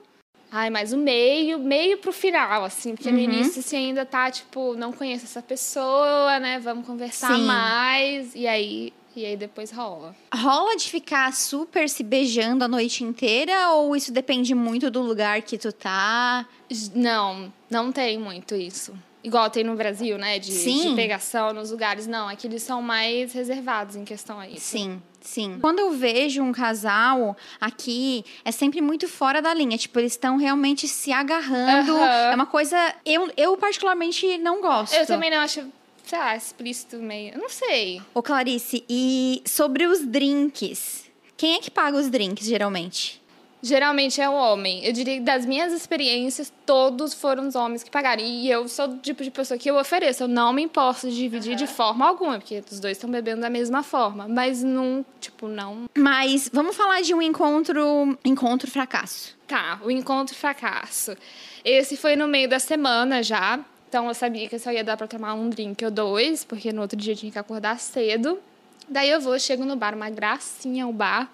Ai, 0.51 0.70
mas 0.70 0.91
o 0.91 0.98
meio, 0.98 1.58
meio 1.58 1.98
pro 2.00 2.12
final, 2.12 2.65
assim, 2.65 2.93
porque 2.93 3.08
uhum. 3.08 3.15
no 3.15 3.22
início 3.22 3.62
você 3.62 3.77
ainda 3.77 4.05
tá, 4.05 4.29
tipo, 4.29 4.75
não 4.75 4.91
conheço 4.91 5.24
essa 5.24 5.41
pessoa, 5.41 6.39
né? 6.39 6.60
Vamos 6.60 6.86
conversar 6.86 7.38
Sim. 7.38 7.46
mais. 7.46 8.36
E 8.36 8.46
aí, 8.46 8.91
e 9.15 9.25
aí 9.25 9.38
depois 9.38 9.72
rola. 9.72 10.13
Rola 10.34 10.75
de 10.75 10.89
ficar 10.89 11.34
super 11.34 11.88
se 11.88 12.03
beijando 12.03 12.65
a 12.65 12.67
noite 12.67 13.01
inteira 13.01 13.72
ou 13.72 13.96
isso 13.96 14.12
depende 14.12 14.53
muito 14.53 14.91
do 14.91 15.01
lugar 15.01 15.41
que 15.41 15.58
tu 15.58 15.72
tá? 15.72 16.46
Não, 16.93 17.51
não 17.70 17.91
tem 17.91 18.17
muito 18.17 18.53
isso. 18.53 18.93
Igual 19.24 19.50
tem 19.50 19.63
no 19.63 19.75
Brasil, 19.75 20.18
né? 20.18 20.40
De, 20.40 20.51
de 20.51 20.96
pegação 20.96 21.54
nos 21.54 21.72
lugares. 21.72 22.08
Não, 22.08 22.28
aqui 22.28 22.48
eles 22.48 22.63
são 22.63 22.82
mais 22.82 23.34
reservados 23.34 23.96
em 23.96 24.04
questão 24.04 24.40
a 24.40 24.48
isso. 24.48 24.66
Sim. 24.66 25.01
Sim. 25.22 25.60
Quando 25.62 25.78
eu 25.78 25.92
vejo 25.92 26.42
um 26.42 26.51
casal 26.51 27.38
aqui, 27.60 28.25
é 28.44 28.51
sempre 28.51 28.82
muito 28.82 29.08
fora 29.08 29.40
da 29.40 29.54
linha. 29.54 29.78
Tipo, 29.78 30.00
eles 30.00 30.13
estão 30.13 30.38
realmente 30.38 30.88
se 30.88 31.12
agarrando. 31.12 31.94
Uhum. 31.94 32.04
É 32.04 32.34
uma 32.34 32.48
coisa. 32.48 32.96
Eu, 33.06 33.32
eu, 33.38 33.56
particularmente, 33.56 34.40
não 34.40 34.62
gosto. 34.62 34.96
Eu 34.96 35.06
também 35.06 35.30
não 35.30 35.38
acho. 35.38 35.63
Sei 36.04 36.18
lá, 36.18 36.36
explícito 36.36 36.98
meio. 36.98 37.38
Não 37.38 37.48
sei. 37.48 38.01
Ô, 38.13 38.24
Clarice, 38.24 38.84
e 38.90 39.44
sobre 39.46 39.86
os 39.86 40.04
drinks? 40.04 41.06
Quem 41.38 41.56
é 41.56 41.60
que 41.60 41.70
paga 41.72 41.98
os 41.98 42.10
drinks, 42.10 42.46
geralmente? 42.46 43.21
Geralmente 43.62 44.20
é 44.20 44.27
o 44.27 44.34
homem. 44.34 44.84
Eu 44.84 44.91
diria 44.91 45.15
que 45.15 45.22
das 45.22 45.46
minhas 45.46 45.72
experiências, 45.72 46.51
todos 46.65 47.13
foram 47.13 47.48
os 47.48 47.56
homens 47.56 47.84
que 47.84 47.91
pagaram. 47.91 48.24
E 48.24 48.50
eu 48.50 48.68
sou 48.68 48.88
do 48.88 48.98
tipo 48.98 49.24
de 49.24 49.30
pessoa 49.30 49.58
que 49.58 49.70
eu 49.70 49.77
ofereço. 49.77 50.24
Eu 50.24 50.27
não 50.27 50.51
me 50.51 50.63
importo 50.63 51.10
de 51.10 51.15
dividir 51.15 51.51
uhum. 51.51 51.58
de 51.58 51.68
forma 51.68 52.08
alguma, 52.08 52.39
porque 52.39 52.63
os 52.72 52.80
dois 52.80 52.98
estão 52.98 53.10
bebendo 53.10 53.41
da 53.41 53.50
mesma 53.50 53.84
forma. 53.84 54.27
Mas 54.27 54.63
não, 54.63 55.06
tipo, 55.20 55.48
não. 55.48 55.89
Mas 55.96 56.50
vamos 56.51 56.75
falar 56.75 57.01
de 57.01 57.13
um 57.13 57.22
encontro. 57.22 58.18
Encontro 58.25 58.70
fracasso. 58.70 59.38
Tá, 59.48 59.80
o 59.84 59.91
encontro 59.91 60.36
fracasso. 60.36 61.15
Esse 61.63 61.96
foi 61.96 62.15
no 62.15 62.27
meio 62.27 62.50
da 62.50 62.58
semana 62.58 63.22
já. 63.22 63.60
Então 63.88 64.08
eu 64.08 64.13
sabia 64.13 64.48
que 64.48 64.58
só 64.58 64.72
ia 64.72 64.84
dar 64.84 64.96
pra 64.96 65.06
tomar 65.06 65.34
um 65.34 65.50
drink 65.50 65.84
ou 65.84 65.91
dois, 65.91 66.46
porque 66.46 66.72
no 66.72 66.82
outro 66.82 66.98
dia 66.98 67.13
eu 67.13 67.18
tinha 67.18 67.32
que 67.32 67.38
acordar 67.38 67.77
cedo. 67.77 68.39
Daí 68.88 69.10
eu 69.10 69.22
vou, 69.22 69.38
chego 69.38 69.65
no 69.65 69.75
bar, 69.75 69.94
uma 69.94 70.10
gracinha 70.10 70.88
o 70.88 70.94
bar. 70.94 71.30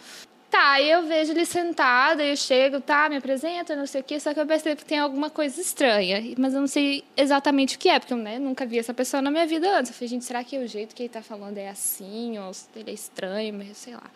Tá, 0.49 0.81
eu 0.81 1.05
vejo 1.05 1.33
ele 1.33 1.45
sentado, 1.45 2.21
eu 2.21 2.35
chego, 2.37 2.79
tá, 2.79 3.09
me 3.09 3.17
apresenta, 3.17 3.75
não 3.75 3.85
sei 3.85 3.99
o 3.99 4.03
quê, 4.03 4.17
só 4.17 4.33
que 4.33 4.39
eu 4.39 4.45
percebo 4.45 4.77
que 4.77 4.85
tem 4.85 4.97
alguma 4.97 5.29
coisa 5.29 5.59
estranha. 5.59 6.23
Mas 6.37 6.53
eu 6.53 6.61
não 6.61 6.67
sei 6.67 7.03
exatamente 7.17 7.75
o 7.75 7.79
que 7.79 7.89
é, 7.89 7.99
porque 7.99 8.13
eu 8.13 8.17
né, 8.17 8.39
nunca 8.39 8.65
vi 8.65 8.79
essa 8.79 8.93
pessoa 8.93 9.21
na 9.21 9.29
minha 9.29 9.45
vida 9.45 9.69
antes. 9.77 9.91
Eu 9.91 9.95
falei, 9.95 10.07
gente, 10.07 10.23
será 10.23 10.43
que 10.43 10.57
o 10.57 10.65
jeito 10.65 10.95
que 10.95 11.03
ele 11.03 11.09
tá 11.09 11.21
falando 11.21 11.57
é 11.57 11.67
assim, 11.67 12.39
ou 12.39 12.51
ele 12.75 12.91
é 12.91 12.93
estranho, 12.93 13.53
mas 13.53 13.77
sei 13.77 13.93
lá. 13.93 14.09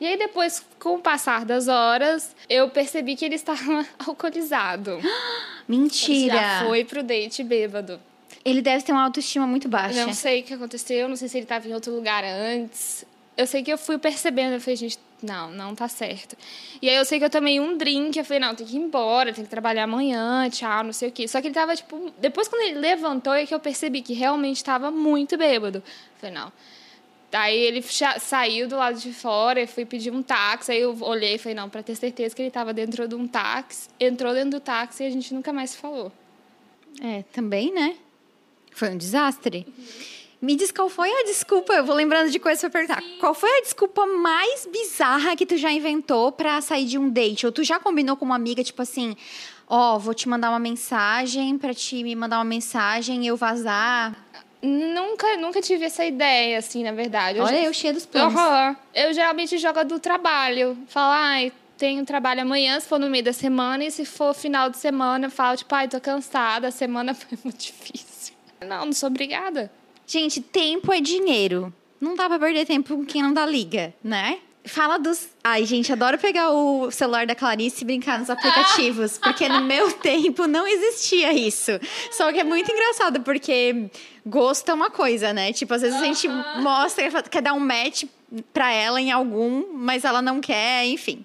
E 0.00 0.06
aí 0.06 0.16
depois, 0.16 0.64
com 0.78 0.96
o 0.96 0.98
passar 0.98 1.44
das 1.44 1.68
horas, 1.68 2.34
eu 2.48 2.68
percebi 2.70 3.16
que 3.16 3.24
ele 3.24 3.34
estava 3.34 3.86
alcoolizado. 4.06 4.98
Mentira! 5.68 6.34
Ele 6.34 6.42
já 6.42 6.64
foi 6.64 6.84
pro 6.84 7.02
date 7.02 7.42
bêbado. 7.44 8.00
Ele 8.44 8.62
deve 8.62 8.84
ter 8.84 8.92
uma 8.92 9.04
autoestima 9.04 9.46
muito 9.46 9.68
baixa. 9.68 10.06
Não 10.06 10.12
sei 10.12 10.40
o 10.40 10.44
que 10.44 10.54
aconteceu, 10.54 11.08
não 11.08 11.16
sei 11.16 11.28
se 11.28 11.36
ele 11.36 11.44
estava 11.44 11.66
em 11.68 11.74
outro 11.74 11.92
lugar 11.92 12.22
antes. 12.24 13.04
Eu 13.36 13.46
sei 13.46 13.62
que 13.62 13.72
eu 13.72 13.76
fui 13.76 13.98
percebendo, 13.98 14.54
eu 14.54 14.60
falei, 14.60 14.76
gente, 14.76 14.98
não, 15.22 15.50
não 15.50 15.74
tá 15.74 15.88
certo. 15.88 16.36
E 16.80 16.88
aí 16.88 16.96
eu 16.96 17.04
sei 17.04 17.18
que 17.18 17.24
eu 17.24 17.30
tomei 17.30 17.58
um 17.58 17.76
drink, 17.76 18.18
eu 18.18 18.24
falei, 18.24 18.40
não, 18.40 18.54
tem 18.54 18.66
que 18.66 18.76
ir 18.76 18.80
embora, 18.80 19.32
tem 19.32 19.44
que 19.44 19.50
trabalhar 19.50 19.84
amanhã, 19.84 20.48
tchau, 20.50 20.84
não 20.84 20.92
sei 20.92 21.08
o 21.08 21.12
quê. 21.12 21.26
Só 21.26 21.40
que 21.40 21.48
ele 21.48 21.54
tava, 21.54 21.74
tipo, 21.74 22.12
depois 22.18 22.48
quando 22.48 22.62
ele 22.62 22.78
levantou 22.78 23.32
é 23.32 23.46
que 23.46 23.54
eu 23.54 23.60
percebi 23.60 24.02
que 24.02 24.12
realmente 24.12 24.56
estava 24.56 24.90
muito 24.90 25.36
bêbado. 25.36 25.78
Eu 25.78 26.20
falei, 26.20 26.34
não. 26.34 26.52
Daí 27.30 27.58
ele 27.58 27.82
saiu 27.82 28.68
do 28.68 28.76
lado 28.76 28.98
de 28.98 29.12
fora, 29.12 29.60
eu 29.60 29.68
fui 29.68 29.84
pedir 29.84 30.12
um 30.12 30.22
táxi, 30.22 30.72
aí 30.72 30.80
eu 30.80 30.96
olhei 31.00 31.34
e 31.34 31.38
falei, 31.38 31.54
não, 31.54 31.68
para 31.68 31.82
ter 31.82 31.96
certeza 31.96 32.34
que 32.34 32.40
ele 32.40 32.48
estava 32.48 32.72
dentro 32.72 33.08
de 33.08 33.14
um 33.14 33.26
táxi. 33.26 33.88
Entrou 33.98 34.32
dentro 34.32 34.50
do 34.50 34.60
táxi 34.60 35.02
e 35.02 35.06
a 35.06 35.10
gente 35.10 35.34
nunca 35.34 35.52
mais 35.52 35.74
falou. 35.74 36.12
É, 37.02 37.24
também, 37.32 37.72
né? 37.72 37.96
Foi 38.72 38.90
um 38.90 38.96
desastre. 38.96 39.66
Uhum. 39.66 40.15
Me 40.46 40.54
diz 40.54 40.70
qual 40.70 40.88
foi 40.88 41.10
a 41.10 41.24
desculpa, 41.24 41.72
eu 41.72 41.84
vou 41.84 41.92
lembrando 41.92 42.30
de 42.30 42.38
coisas 42.38 42.60
pra 42.60 42.70
perguntar. 42.70 43.02
Sim. 43.02 43.18
Qual 43.18 43.34
foi 43.34 43.50
a 43.58 43.62
desculpa 43.62 44.06
mais 44.06 44.64
bizarra 44.64 45.34
que 45.34 45.44
tu 45.44 45.56
já 45.56 45.72
inventou 45.72 46.30
pra 46.30 46.60
sair 46.60 46.84
de 46.84 46.96
um 46.96 47.10
date? 47.10 47.46
Ou 47.46 47.50
tu 47.50 47.64
já 47.64 47.80
combinou 47.80 48.16
com 48.16 48.24
uma 48.24 48.36
amiga, 48.36 48.62
tipo 48.62 48.80
assim, 48.80 49.16
ó, 49.68 49.96
oh, 49.96 49.98
vou 49.98 50.14
te 50.14 50.28
mandar 50.28 50.50
uma 50.50 50.60
mensagem 50.60 51.58
pra 51.58 51.74
te 51.74 52.00
me 52.04 52.14
mandar 52.14 52.38
uma 52.38 52.44
mensagem 52.44 53.24
e 53.24 53.26
eu 53.26 53.36
vazar? 53.36 54.14
Nunca, 54.62 55.36
nunca 55.36 55.60
tive 55.60 55.84
essa 55.84 56.04
ideia, 56.04 56.58
assim, 56.58 56.84
na 56.84 56.92
verdade. 56.92 57.40
Eu 57.40 57.44
Olha, 57.44 57.62
já... 57.62 57.64
eu 57.64 57.74
cheia 57.74 57.92
dos 57.92 58.06
planos. 58.06 58.32
Uhum. 58.32 58.76
Eu 58.94 59.12
geralmente 59.12 59.58
jogo 59.58 59.82
do 59.82 59.98
trabalho. 59.98 60.78
Falo, 60.86 61.10
ai, 61.10 61.52
tenho 61.76 62.06
trabalho 62.06 62.42
amanhã, 62.42 62.78
se 62.78 62.86
for 62.86 63.00
no 63.00 63.10
meio 63.10 63.24
da 63.24 63.32
semana, 63.32 63.82
e 63.82 63.90
se 63.90 64.04
for 64.04 64.32
final 64.32 64.70
de 64.70 64.76
semana, 64.76 65.26
eu 65.26 65.30
falo, 65.32 65.56
tipo, 65.56 65.74
ai, 65.74 65.88
tô 65.88 66.00
cansada, 66.00 66.68
a 66.68 66.70
semana 66.70 67.14
foi 67.18 67.36
muito 67.42 67.58
difícil. 67.58 68.32
Não, 68.64 68.86
não 68.86 68.92
sou 68.92 69.08
obrigada. 69.08 69.72
Gente, 70.06 70.40
tempo 70.40 70.92
é 70.92 71.00
dinheiro. 71.00 71.72
Não 72.00 72.14
dá 72.14 72.28
pra 72.28 72.38
perder 72.38 72.66
tempo 72.66 72.94
com 72.96 73.04
quem 73.04 73.22
não 73.22 73.32
dá 73.32 73.44
liga, 73.44 73.92
né? 74.04 74.38
Fala 74.64 74.98
dos. 74.98 75.28
Ai, 75.44 75.64
gente, 75.64 75.92
adoro 75.92 76.18
pegar 76.18 76.50
o 76.50 76.90
celular 76.90 77.24
da 77.24 77.34
Clarice 77.36 77.82
e 77.82 77.84
brincar 77.84 78.18
nos 78.18 78.28
aplicativos, 78.28 79.16
porque 79.22 79.48
no 79.48 79.62
meu 79.62 79.92
tempo 79.92 80.46
não 80.46 80.66
existia 80.66 81.32
isso. 81.32 81.72
Só 82.10 82.32
que 82.32 82.40
é 82.40 82.44
muito 82.44 82.70
engraçado, 82.70 83.20
porque 83.20 83.88
gosto 84.24 84.68
é 84.68 84.74
uma 84.74 84.90
coisa, 84.90 85.32
né? 85.32 85.52
Tipo, 85.52 85.74
às 85.74 85.82
vezes 85.82 86.00
a 86.00 86.04
gente 86.04 86.28
mostra, 86.60 87.22
quer 87.22 87.42
dar 87.42 87.52
um 87.52 87.60
match 87.60 88.04
pra 88.52 88.72
ela 88.72 89.00
em 89.00 89.12
algum, 89.12 89.72
mas 89.72 90.04
ela 90.04 90.20
não 90.20 90.40
quer, 90.40 90.84
enfim. 90.86 91.24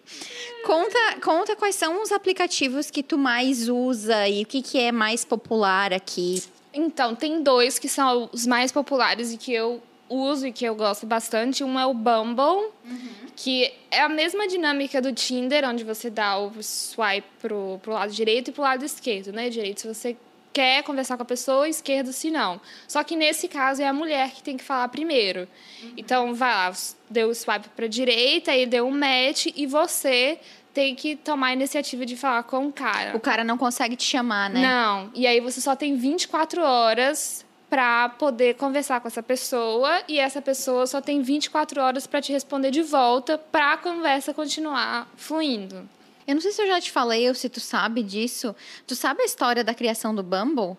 Conta, 0.63 0.99
conta 1.23 1.55
quais 1.55 1.75
são 1.75 2.03
os 2.03 2.11
aplicativos 2.11 2.91
que 2.91 3.01
tu 3.01 3.17
mais 3.17 3.67
usa 3.67 4.27
e 4.27 4.43
o 4.43 4.45
que, 4.45 4.61
que 4.61 4.79
é 4.79 4.91
mais 4.91 5.25
popular 5.25 5.93
aqui. 5.93 6.43
Então, 6.73 7.15
tem 7.15 7.43
dois 7.43 7.77
que 7.77 7.89
são 7.89 8.29
os 8.31 8.47
mais 8.47 8.71
populares 8.71 9.33
e 9.33 9.37
que 9.37 9.53
eu 9.53 9.81
uso 10.11 10.47
e 10.47 10.51
que 10.51 10.65
eu 10.65 10.75
gosto 10.75 11.05
bastante. 11.05 11.63
Um 11.63 11.79
é 11.79 11.85
o 11.85 11.93
Bumble, 11.93 12.71
uhum. 12.85 13.09
que 13.35 13.73
é 13.89 14.01
a 14.01 14.09
mesma 14.09 14.47
dinâmica 14.47 15.01
do 15.01 15.13
Tinder, 15.13 15.67
onde 15.67 15.83
você 15.83 16.09
dá 16.09 16.37
o 16.37 16.51
swipe 16.61 17.27
pro, 17.39 17.79
pro 17.81 17.93
lado 17.93 18.11
direito 18.11 18.49
e 18.49 18.51
pro 18.51 18.61
lado 18.61 18.83
esquerdo, 18.83 19.31
né? 19.31 19.49
Direito 19.49 19.81
se 19.81 19.87
você 19.87 20.17
quer 20.53 20.83
conversar 20.83 21.15
com 21.15 21.23
a 21.23 21.25
pessoa, 21.25 21.67
esquerdo 21.69 22.11
se 22.11 22.29
não. 22.29 22.59
Só 22.87 23.03
que 23.03 23.15
nesse 23.15 23.47
caso 23.47 23.81
é 23.81 23.87
a 23.87 23.93
mulher 23.93 24.31
que 24.31 24.43
tem 24.43 24.57
que 24.57 24.63
falar 24.63 24.87
primeiro. 24.89 25.47
Uhum. 25.81 25.93
Então, 25.95 26.35
vai 26.35 26.53
lá, 26.53 26.73
deu 27.09 27.29
o 27.29 27.35
swipe 27.35 27.69
para 27.69 27.87
direita, 27.87 28.51
aí 28.51 28.65
deu 28.65 28.85
um 28.85 28.91
match 28.91 29.47
e 29.55 29.65
você 29.65 30.39
tem 30.73 30.95
que 30.95 31.15
tomar 31.15 31.47
a 31.47 31.53
iniciativa 31.53 32.05
de 32.05 32.15
falar 32.15 32.43
com 32.43 32.67
o 32.67 32.71
cara. 32.71 33.15
O 33.15 33.19
cara 33.19 33.43
não 33.43 33.57
consegue 33.57 33.95
te 33.95 34.05
chamar, 34.05 34.49
né? 34.49 34.61
Não. 34.61 35.11
E 35.13 35.27
aí 35.27 35.39
você 35.39 35.59
só 35.59 35.75
tem 35.75 35.95
24 35.95 36.61
horas 36.61 37.45
para 37.69 38.09
poder 38.09 38.55
conversar 38.55 38.99
com 38.99 39.07
essa 39.07 39.23
pessoa 39.23 40.01
e 40.07 40.19
essa 40.19 40.41
pessoa 40.41 40.85
só 40.85 40.99
tem 40.99 41.21
24 41.21 41.81
horas 41.81 42.05
para 42.05 42.21
te 42.21 42.31
responder 42.31 42.69
de 42.69 42.81
volta 42.81 43.37
para 43.37 43.73
a 43.73 43.77
conversa 43.77 44.33
continuar 44.33 45.09
fluindo. 45.15 45.87
Eu 46.27 46.35
não 46.35 46.41
sei 46.41 46.51
se 46.51 46.61
eu 46.61 46.67
já 46.67 46.79
te 46.79 46.91
falei 46.91 47.27
ou 47.27 47.33
se 47.35 47.49
tu 47.49 47.59
sabe 47.59 48.03
disso. 48.03 48.55
Tu 48.85 48.95
sabe 48.95 49.21
a 49.21 49.25
história 49.25 49.63
da 49.63 49.73
criação 49.73 50.13
do 50.13 50.21
Bumble? 50.21 50.77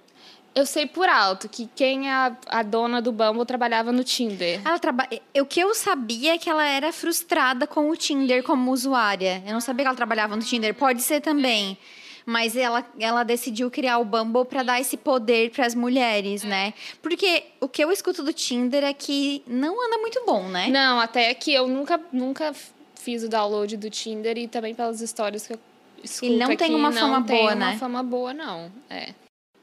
Eu 0.54 0.66
sei 0.66 0.86
por 0.86 1.08
alto 1.08 1.48
que 1.48 1.68
quem 1.74 2.08
é 2.08 2.12
a, 2.12 2.36
a 2.48 2.62
dona 2.62 3.00
do 3.00 3.10
Bumble 3.10 3.44
trabalhava 3.46 3.90
no 3.90 4.04
Tinder. 4.04 4.60
Ela 4.64 4.78
traba... 4.78 5.08
O 5.40 5.46
que 5.46 5.60
eu 5.60 5.74
sabia 5.74 6.34
é 6.34 6.38
que 6.38 6.50
ela 6.50 6.66
era 6.66 6.92
frustrada 6.92 7.66
com 7.66 7.88
o 7.88 7.96
Tinder 7.96 8.42
como 8.42 8.70
usuária. 8.70 9.42
Eu 9.46 9.52
não 9.54 9.60
sabia 9.60 9.84
que 9.84 9.88
ela 9.88 9.96
trabalhava 9.96 10.36
no 10.36 10.42
Tinder. 10.42 10.74
Pode 10.74 11.00
ser 11.02 11.20
também. 11.20 11.78
Mas 12.26 12.54
ela, 12.54 12.86
ela 13.00 13.24
decidiu 13.24 13.70
criar 13.70 13.98
o 13.98 14.04
Bumble 14.04 14.44
para 14.44 14.62
dar 14.62 14.80
esse 14.80 14.96
poder 14.96 15.50
para 15.50 15.66
as 15.66 15.74
mulheres, 15.74 16.44
né? 16.44 16.72
Porque 17.00 17.44
o 17.60 17.66
que 17.66 17.82
eu 17.82 17.90
escuto 17.90 18.22
do 18.22 18.32
Tinder 18.32 18.84
é 18.84 18.92
que 18.92 19.42
não 19.46 19.84
anda 19.84 19.98
muito 19.98 20.22
bom, 20.24 20.48
né? 20.48 20.68
Não, 20.68 21.00
até 21.00 21.32
que 21.34 21.52
eu 21.52 21.66
nunca, 21.66 22.00
nunca 22.12 22.54
fiz 22.94 23.24
o 23.24 23.28
download 23.28 23.76
do 23.76 23.90
Tinder 23.90 24.38
e 24.38 24.46
também 24.46 24.74
pelas 24.74 25.00
histórias 25.00 25.46
que 25.46 25.54
eu 25.54 25.58
escuto 26.04 26.32
E 26.32 26.36
não 26.36 26.54
tem 26.54 26.74
uma 26.74 26.90
não 26.90 27.00
fama 27.00 27.26
tem 27.26 27.36
boa, 27.38 27.54
uma 27.54 27.70
né? 27.70 27.76
fama 27.78 28.02
boa, 28.02 28.32
não. 28.32 28.70
É. 28.88 29.08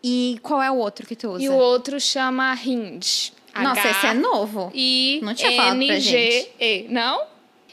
E 0.04 0.40
qual 0.42 0.62
é 0.62 0.72
o 0.72 0.76
outro 0.76 1.06
que 1.06 1.16
tu 1.16 1.30
usa? 1.32 1.44
E 1.44 1.50
o 1.50 1.54
outro 1.56 2.00
chama 2.00 2.54
Hinge. 2.56 3.34
Nossa, 3.56 3.90
esse 3.90 4.06
é 4.06 4.14
novo. 4.14 4.72
I 4.74 5.20
Não 5.22 5.34
tinha 5.34 5.52
falado 5.54 5.76
pra 5.76 5.96
N 5.96 6.00
G 6.00 6.52
E, 6.60 6.88
não? 6.90 7.24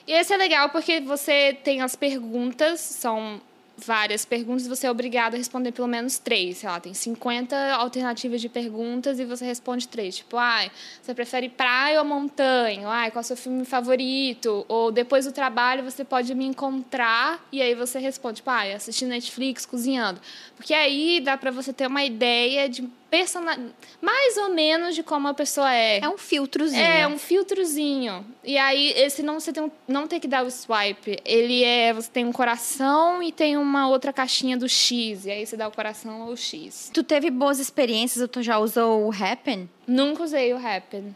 E 0.06 0.12
esse 0.12 0.32
é 0.32 0.36
legal 0.36 0.70
porque 0.70 1.00
você 1.00 1.56
tem 1.64 1.82
as 1.82 1.94
perguntas, 1.96 2.80
são 2.80 3.40
várias 3.76 4.24
perguntas, 4.24 4.66
você 4.66 4.86
é 4.86 4.90
obrigado 4.90 5.34
a 5.34 5.36
responder 5.36 5.72
pelo 5.72 5.88
menos 5.88 6.18
três. 6.18 6.58
Sei 6.58 6.68
lá, 6.68 6.80
tem 6.80 6.94
50 6.94 7.74
alternativas 7.74 8.40
de 8.40 8.48
perguntas 8.48 9.18
e 9.20 9.24
você 9.24 9.44
responde 9.44 9.86
três. 9.86 10.16
Tipo, 10.16 10.36
ai, 10.36 10.70
você 11.02 11.14
prefere 11.14 11.48
praia 11.48 12.00
ou 12.00 12.04
montanha? 12.06 12.88
Ai, 12.88 13.10
qual 13.10 13.20
é 13.20 13.24
o 13.24 13.26
seu 13.26 13.36
filme 13.36 13.64
favorito? 13.64 14.64
Ou 14.68 14.90
depois 14.90 15.26
do 15.26 15.32
trabalho 15.32 15.84
você 15.84 16.04
pode 16.04 16.34
me 16.34 16.46
encontrar 16.46 17.46
e 17.52 17.60
aí 17.60 17.74
você 17.74 17.98
responde, 17.98 18.36
tipo, 18.36 18.50
ai, 18.50 18.72
assistindo 18.72 19.10
Netflix, 19.10 19.66
cozinhando. 19.66 20.20
Porque 20.56 20.72
aí 20.72 21.20
dá 21.20 21.36
pra 21.36 21.50
você 21.50 21.72
ter 21.72 21.86
uma 21.86 22.04
ideia 22.04 22.68
de 22.68 22.88
persona... 23.18 23.58
mais 24.00 24.36
ou 24.36 24.50
menos 24.50 24.94
de 24.94 25.02
como 25.02 25.28
a 25.28 25.34
pessoa 25.34 25.72
é. 25.72 25.98
É 26.00 26.08
um 26.08 26.18
filtrozinho. 26.18 26.82
É, 26.82 27.06
um 27.06 27.18
filtrozinho. 27.18 28.24
E 28.44 28.56
aí, 28.58 28.92
esse 28.96 29.22
não 29.22 29.40
você 29.40 29.52
tem 29.52 29.62
um- 29.62 29.70
não 29.88 30.06
tem 30.06 30.20
que 30.20 30.28
dar 30.28 30.44
o 30.44 30.50
swipe. 30.50 31.18
Ele 31.24 31.64
é. 31.64 31.92
Você 31.92 32.10
tem 32.10 32.24
um 32.24 32.32
coração 32.32 33.22
e 33.22 33.32
tem 33.32 33.56
uma 33.56 33.88
outra 33.88 34.12
caixinha 34.12 34.56
do 34.56 34.68
X. 34.68 35.26
E 35.26 35.30
aí 35.30 35.46
você 35.46 35.56
dá 35.56 35.66
o 35.68 35.72
coração 35.72 36.22
ou 36.26 36.32
o 36.32 36.36
X. 36.36 36.90
Tu 36.92 37.02
teve 37.02 37.30
boas 37.30 37.58
experiências 37.58 38.20
ou 38.22 38.28
tu 38.28 38.42
já 38.42 38.58
usou 38.58 39.06
o 39.06 39.10
Happen? 39.12 39.68
Nunca 39.86 40.22
usei 40.24 40.52
o 40.52 40.56
Happen. 40.56 41.14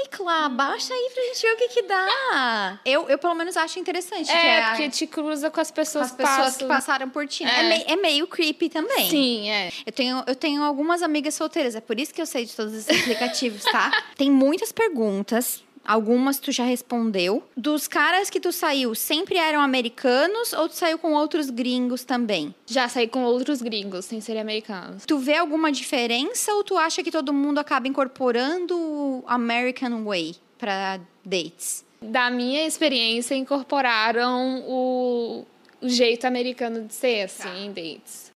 Ai, 0.00 0.04
Clá, 0.10 0.48
baixa 0.48 0.94
aí 0.94 1.10
pra 1.12 1.22
gente 1.24 1.42
ver 1.42 1.52
o 1.52 1.56
que 1.56 1.68
que 1.68 1.82
dá. 1.82 2.78
Eu, 2.84 3.08
eu 3.08 3.18
pelo 3.18 3.34
menos 3.34 3.56
acho 3.56 3.78
interessante. 3.80 4.26
que 4.26 4.32
É, 4.32 4.62
a- 4.62 4.68
porque 4.70 4.88
te 4.90 5.06
cruza 5.06 5.50
com 5.50 5.60
as 5.60 5.70
com 5.70 5.74
pessoas, 5.76 6.06
as 6.06 6.12
pessoas 6.12 6.56
que 6.56 6.64
passaram 6.66 7.08
por 7.10 7.26
ti. 7.26 7.44
né? 7.44 7.50
É, 7.52 7.60
É. 7.64 7.68
mei- 7.68 7.84
é 7.88 7.96
meio 7.96 8.26
creepy 8.26 8.68
também. 8.68 9.10
Sim, 9.10 9.50
é. 9.50 9.72
Eu 9.84 9.92
tenho, 9.92 10.22
eu 10.26 10.36
tenho 10.36 10.62
algumas 10.62 11.02
amigas 11.02 11.34
solteiras, 11.34 11.74
é 11.74 11.80
por 11.80 11.98
isso 11.98 12.14
que 12.14 12.22
eu 12.22 12.26
sei 12.26 12.44
de 12.44 12.54
todos 12.54 12.72
esses 12.74 13.00
aplicativos, 13.00 13.64
tá? 13.64 13.90
Tem 14.16 14.30
muitas 14.30 14.70
perguntas. 14.72 15.62
Algumas 15.88 16.38
tu 16.38 16.52
já 16.52 16.64
respondeu. 16.64 17.42
Dos 17.56 17.88
caras 17.88 18.28
que 18.28 18.38
tu 18.38 18.52
saiu, 18.52 18.94
sempre 18.94 19.38
eram 19.38 19.62
americanos 19.62 20.52
ou 20.52 20.68
tu 20.68 20.74
saiu 20.74 20.98
com 20.98 21.14
outros 21.14 21.48
gringos 21.48 22.04
também? 22.04 22.54
Já 22.66 22.90
saí 22.90 23.08
com 23.08 23.24
outros 23.24 23.62
gringos, 23.62 24.04
sem 24.04 24.20
ser 24.20 24.36
americanos. 24.36 25.06
Tu 25.06 25.18
vê 25.18 25.36
alguma 25.36 25.72
diferença 25.72 26.52
ou 26.52 26.62
tu 26.62 26.76
acha 26.76 27.02
que 27.02 27.10
todo 27.10 27.32
mundo 27.32 27.58
acaba 27.58 27.88
incorporando 27.88 28.78
o 28.78 29.24
American 29.26 30.04
Way 30.04 30.36
pra 30.58 31.00
dates? 31.24 31.86
Da 32.02 32.30
minha 32.30 32.66
experiência, 32.66 33.34
incorporaram 33.34 34.62
o, 34.68 35.46
o 35.80 35.88
jeito 35.88 36.26
americano 36.26 36.84
de 36.84 36.92
ser, 36.92 37.22
assim, 37.22 37.64
em 37.64 37.72
dates. 37.72 38.30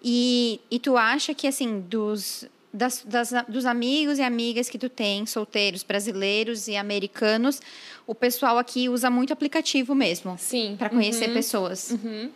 E, 0.00 0.60
e 0.70 0.78
tu 0.78 0.96
acha 0.96 1.34
que, 1.34 1.48
assim, 1.48 1.80
dos, 1.80 2.48
das, 2.72 3.02
das- 3.04 3.32
dos 3.48 3.64
amigos 3.64 4.18
e 4.18 4.22
amigas 4.22 4.68
que 4.68 4.78
tu 4.78 4.88
tem, 4.88 5.24
solteiros, 5.26 5.82
brasileiros 5.82 6.68
e 6.68 6.76
americanos, 6.76 7.60
o 8.06 8.14
pessoal 8.14 8.58
aqui 8.58 8.88
usa 8.88 9.10
muito 9.10 9.32
aplicativo 9.32 9.94
mesmo, 9.94 10.36
Sim. 10.38 10.76
pra 10.78 10.88
conhecer 10.90 11.28
Uhum. 11.28 11.34
pessoas. 11.34 11.90
Uhum. 11.90 12.30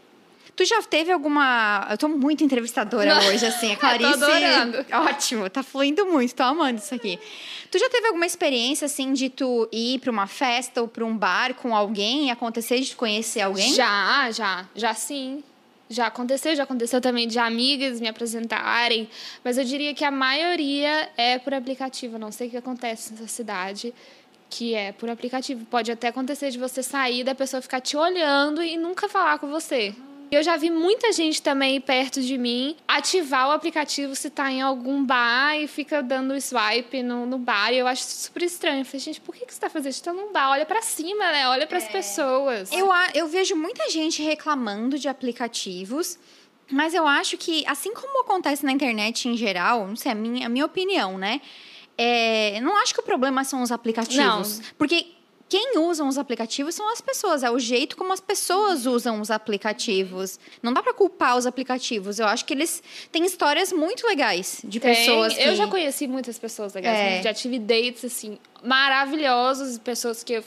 Tu 0.56 0.64
já 0.66 0.82
teve 0.82 1.10
alguma. 1.10 1.86
Eu 1.90 1.96
tô 1.96 2.06
muito 2.08 2.44
entrevistadora 2.44 3.14
Não. 3.14 3.20
hoje, 3.32 3.46
assim. 3.46 3.68
A 3.68 3.70
Eu 3.70 3.74
tô 3.76 3.80
Clarice. 3.80 4.12
adorando. 4.24 4.86
Ótimo, 5.08 5.48
tá 5.48 5.62
fluindo 5.62 6.04
muito, 6.06 6.34
tô 6.34 6.42
amando 6.42 6.78
isso 6.80 6.94
aqui. 6.94 7.18
Tu 7.70 7.78
já 7.78 7.88
teve 7.88 8.08
alguma 8.08 8.26
experiência, 8.26 8.84
assim, 8.84 9.12
de 9.14 9.30
tu 9.30 9.66
ir 9.72 10.00
pra 10.00 10.10
uma 10.10 10.26
festa 10.26 10.82
ou 10.82 10.88
pra 10.88 11.04
um 11.04 11.16
bar 11.16 11.54
com 11.54 11.74
alguém 11.74 12.26
e 12.26 12.30
acontecer 12.30 12.80
de 12.80 12.94
conhecer 12.96 13.40
alguém? 13.40 13.72
Já, 13.72 14.30
já, 14.32 14.66
já 14.74 14.92
sim. 14.92 15.42
Já 15.92 16.06
aconteceu, 16.06 16.54
já 16.54 16.62
aconteceu 16.62 17.00
também 17.00 17.26
de 17.26 17.40
amigas 17.40 18.00
me 18.00 18.06
apresentarem, 18.06 19.10
mas 19.42 19.58
eu 19.58 19.64
diria 19.64 19.92
que 19.92 20.04
a 20.04 20.10
maioria 20.10 21.10
é 21.16 21.36
por 21.36 21.52
aplicativo. 21.52 22.16
Não 22.16 22.30
sei 22.30 22.46
o 22.46 22.50
que 22.50 22.56
acontece 22.56 23.12
nessa 23.12 23.26
cidade, 23.26 23.92
que 24.48 24.72
é 24.72 24.92
por 24.92 25.10
aplicativo. 25.10 25.64
Pode 25.66 25.90
até 25.90 26.06
acontecer 26.06 26.50
de 26.50 26.58
você 26.58 26.80
sair 26.80 27.24
da 27.24 27.34
pessoa 27.34 27.60
ficar 27.60 27.80
te 27.80 27.96
olhando 27.96 28.62
e 28.62 28.76
nunca 28.76 29.08
falar 29.08 29.40
com 29.40 29.48
você. 29.48 29.92
Eu 30.30 30.44
já 30.44 30.56
vi 30.56 30.70
muita 30.70 31.12
gente 31.12 31.42
também 31.42 31.80
perto 31.80 32.22
de 32.22 32.38
mim 32.38 32.76
ativar 32.86 33.48
o 33.48 33.50
aplicativo 33.50 34.14
se 34.14 34.30
tá 34.30 34.50
em 34.50 34.62
algum 34.62 35.04
bar 35.04 35.56
e 35.56 35.66
fica 35.66 36.00
dando 36.02 36.40
swipe 36.40 37.02
no, 37.02 37.26
no 37.26 37.36
bar. 37.36 37.72
E 37.72 37.78
eu 37.78 37.86
acho 37.86 38.02
isso 38.02 38.26
super 38.26 38.42
estranho. 38.44 38.82
Eu 38.82 38.84
falei, 38.84 39.00
gente, 39.00 39.20
por 39.20 39.34
que, 39.34 39.44
que 39.44 39.52
você 39.52 39.60
tá 39.60 39.68
fazendo 39.68 39.90
isso? 39.90 40.04
Tá 40.04 40.12
num 40.12 40.32
bar, 40.32 40.50
olha 40.50 40.64
pra 40.64 40.82
cima, 40.82 41.32
né? 41.32 41.48
Olha 41.48 41.66
pras 41.66 41.88
pessoas. 41.88 42.70
Eu, 42.70 42.88
eu 43.12 43.26
vejo 43.26 43.56
muita 43.56 43.90
gente 43.90 44.22
reclamando 44.22 44.96
de 44.96 45.08
aplicativos, 45.08 46.16
mas 46.70 46.94
eu 46.94 47.08
acho 47.08 47.36
que, 47.36 47.64
assim 47.66 47.92
como 47.92 48.20
acontece 48.20 48.64
na 48.64 48.70
internet 48.70 49.28
em 49.28 49.36
geral, 49.36 49.88
não 49.88 49.96
sei, 49.96 50.12
a 50.12 50.14
minha, 50.14 50.46
a 50.46 50.48
minha 50.48 50.64
opinião, 50.64 51.18
né? 51.18 51.40
É, 51.98 52.60
não 52.60 52.76
acho 52.76 52.94
que 52.94 53.00
o 53.00 53.02
problema 53.02 53.42
são 53.42 53.62
os 53.62 53.72
aplicativos. 53.72 54.62
Porque 54.78 55.19
quem 55.50 55.76
usa 55.78 56.04
os 56.04 56.16
aplicativos 56.16 56.76
são 56.76 56.88
as 56.92 57.00
pessoas, 57.00 57.42
é 57.42 57.50
o 57.50 57.58
jeito 57.58 57.96
como 57.96 58.12
as 58.12 58.20
pessoas 58.20 58.86
usam 58.86 59.20
os 59.20 59.32
aplicativos. 59.32 60.38
Não 60.62 60.72
dá 60.72 60.80
pra 60.80 60.94
culpar 60.94 61.36
os 61.36 61.44
aplicativos. 61.44 62.20
Eu 62.20 62.26
acho 62.26 62.44
que 62.44 62.54
eles 62.54 62.80
têm 63.10 63.26
histórias 63.26 63.72
muito 63.72 64.06
legais 64.06 64.60
de 64.62 64.78
Tem. 64.78 64.94
pessoas 64.94 65.34
que... 65.34 65.42
Eu 65.42 65.56
já 65.56 65.66
conheci 65.66 66.06
muitas 66.06 66.38
pessoas 66.38 66.72
legais. 66.72 67.18
É. 67.18 67.22
Já 67.22 67.34
tive 67.34 67.58
dates, 67.58 68.04
assim, 68.04 68.38
maravilhosos. 68.62 69.76
Pessoas 69.76 70.22
que 70.22 70.34
eu 70.34 70.44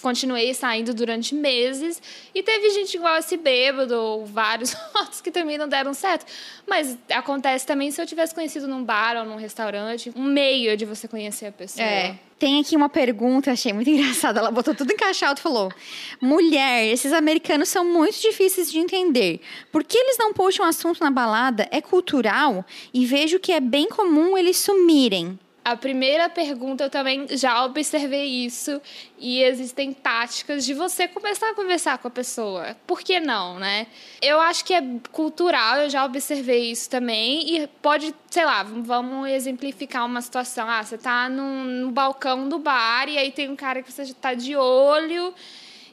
continuei 0.00 0.52
saindo 0.54 0.94
durante 0.94 1.34
meses. 1.34 2.00
E 2.34 2.42
teve 2.42 2.70
gente 2.70 2.96
igual 2.96 3.16
esse 3.16 3.36
bêbado, 3.36 3.94
ou 3.94 4.26
vários 4.26 4.74
outros 4.94 5.20
que 5.20 5.30
também 5.30 5.58
não 5.58 5.68
deram 5.68 5.94
certo. 5.94 6.26
Mas 6.66 6.96
acontece 7.10 7.66
também 7.66 7.90
se 7.90 8.00
eu 8.00 8.06
tivesse 8.06 8.34
conhecido 8.34 8.66
num 8.66 8.84
bar 8.84 9.16
ou 9.16 9.24
num 9.24 9.36
restaurante. 9.36 10.12
Um 10.14 10.24
meio 10.24 10.76
de 10.76 10.84
você 10.84 11.08
conhecer 11.08 11.46
a 11.46 11.52
pessoa. 11.52 11.84
É. 11.84 12.18
Tem 12.38 12.60
aqui 12.60 12.76
uma 12.76 12.90
pergunta, 12.90 13.50
achei 13.50 13.72
muito 13.72 13.88
engraçada. 13.90 14.40
Ela 14.40 14.50
botou 14.50 14.74
tudo 14.74 14.92
em 14.92 14.96
caixa 14.96 15.32
e 15.32 15.40
falou: 15.40 15.72
Mulher, 16.20 16.86
esses 16.86 17.12
americanos 17.12 17.68
são 17.68 17.84
muito 17.84 18.20
difíceis 18.20 18.70
de 18.70 18.78
entender. 18.78 19.40
Por 19.72 19.82
que 19.82 19.96
eles 19.96 20.18
não 20.18 20.32
puxam 20.32 20.66
assunto 20.66 21.02
na 21.02 21.10
balada? 21.10 21.66
É 21.70 21.80
cultural 21.80 22.64
e 22.92 23.06
vejo 23.06 23.38
que 23.38 23.52
é 23.52 23.60
bem 23.60 23.88
comum 23.88 24.36
eles 24.36 24.58
sumirem. 24.58 25.38
A 25.66 25.76
primeira 25.76 26.28
pergunta 26.28 26.84
eu 26.84 26.90
também 26.90 27.26
já 27.36 27.64
observei 27.64 28.24
isso 28.24 28.80
e 29.18 29.42
existem 29.42 29.92
táticas 29.92 30.64
de 30.64 30.72
você 30.72 31.08
começar 31.08 31.50
a 31.50 31.54
conversar 31.54 31.98
com 31.98 32.06
a 32.06 32.10
pessoa. 32.10 32.76
Por 32.86 33.00
que 33.00 33.18
não, 33.18 33.58
né? 33.58 33.88
Eu 34.22 34.38
acho 34.38 34.64
que 34.64 34.72
é 34.72 34.80
cultural, 35.10 35.78
eu 35.78 35.90
já 35.90 36.04
observei 36.04 36.70
isso 36.70 36.88
também 36.88 37.56
e 37.56 37.66
pode, 37.82 38.14
sei 38.30 38.44
lá, 38.44 38.62
vamos 38.62 39.28
exemplificar 39.28 40.06
uma 40.06 40.22
situação. 40.22 40.70
Ah, 40.70 40.84
você 40.84 40.96
tá 40.96 41.28
no, 41.28 41.90
balcão 41.90 42.48
do 42.48 42.60
bar 42.60 43.08
e 43.08 43.18
aí 43.18 43.32
tem 43.32 43.50
um 43.50 43.56
cara 43.56 43.82
que 43.82 43.90
você 43.90 44.14
tá 44.14 44.34
de 44.34 44.54
olho 44.54 45.34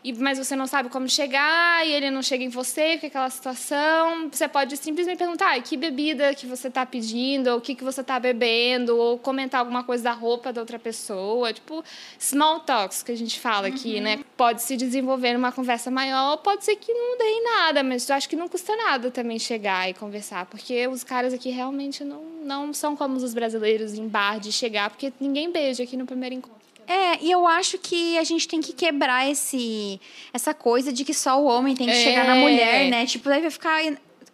e, 0.03 0.11
mas 0.13 0.37
você 0.37 0.55
não 0.55 0.67
sabe 0.67 0.89
como 0.89 1.07
chegar, 1.07 1.87
e 1.87 1.91
ele 1.93 2.11
não 2.11 2.21
chega 2.21 2.43
em 2.43 2.49
você, 2.49 2.95
fica 2.95 3.07
aquela 3.07 3.29
situação. 3.29 4.29
Você 4.29 4.47
pode 4.47 4.75
simplesmente 4.75 5.17
perguntar 5.17 5.55
ah, 5.55 5.61
que 5.61 5.77
bebida 5.77 6.33
que 6.35 6.45
você 6.45 6.67
está 6.67 6.85
pedindo, 6.85 7.47
ou 7.47 7.57
o 7.57 7.61
que, 7.61 7.73
que 7.73 7.83
você 7.83 8.01
está 8.01 8.19
bebendo, 8.19 8.97
ou 8.97 9.17
comentar 9.17 9.61
alguma 9.61 9.83
coisa 9.83 10.03
da 10.03 10.11
roupa 10.11 10.51
da 10.51 10.59
outra 10.59 10.77
pessoa. 10.77 11.53
Tipo, 11.53 11.83
small 12.19 12.59
talks 12.59 13.01
que 13.01 13.11
a 13.11 13.17
gente 13.17 13.39
fala 13.39 13.67
aqui, 13.67 14.01
né? 14.01 14.19
Pode 14.35 14.61
se 14.61 14.75
desenvolver 14.75 15.33
numa 15.33 15.51
conversa 15.51 15.89
maior, 15.89 16.37
pode 16.37 16.65
ser 16.65 16.75
que 16.75 16.93
não 16.93 17.17
dê 17.17 17.23
em 17.23 17.43
nada, 17.43 17.83
mas 17.83 18.09
eu 18.09 18.15
acho 18.15 18.27
que 18.27 18.35
não 18.35 18.49
custa 18.49 18.75
nada 18.75 19.09
também 19.09 19.39
chegar 19.39 19.89
e 19.89 19.93
conversar, 19.93 20.45
porque 20.47 20.87
os 20.87 21.03
caras 21.03 21.33
aqui 21.33 21.49
realmente 21.49 22.03
não, 22.03 22.23
não 22.43 22.73
são 22.73 22.95
como 22.95 23.15
os 23.15 23.33
brasileiros 23.33 23.93
em 23.93 24.07
bar 24.07 24.39
de 24.39 24.51
chegar, 24.51 24.89
porque 24.89 25.13
ninguém 25.19 25.51
beija 25.51 25.83
aqui 25.83 25.95
no 25.95 26.05
primeiro 26.05 26.35
encontro. 26.35 26.62
É, 26.87 27.17
e 27.23 27.31
eu 27.31 27.45
acho 27.47 27.77
que 27.77 28.17
a 28.17 28.23
gente 28.23 28.47
tem 28.47 28.61
que 28.61 28.73
quebrar 28.73 29.29
esse, 29.29 29.99
essa 30.33 30.53
coisa 30.53 30.91
de 30.91 31.03
que 31.05 31.13
só 31.13 31.39
o 31.41 31.45
homem 31.45 31.75
tem 31.75 31.87
que 31.87 31.93
É. 31.93 32.03
chegar 32.03 32.25
na 32.25 32.35
mulher, 32.35 32.89
né? 32.89 33.05
Tipo, 33.05 33.29
daí 33.29 33.41
vai 33.41 33.51
ficar. 33.51 33.81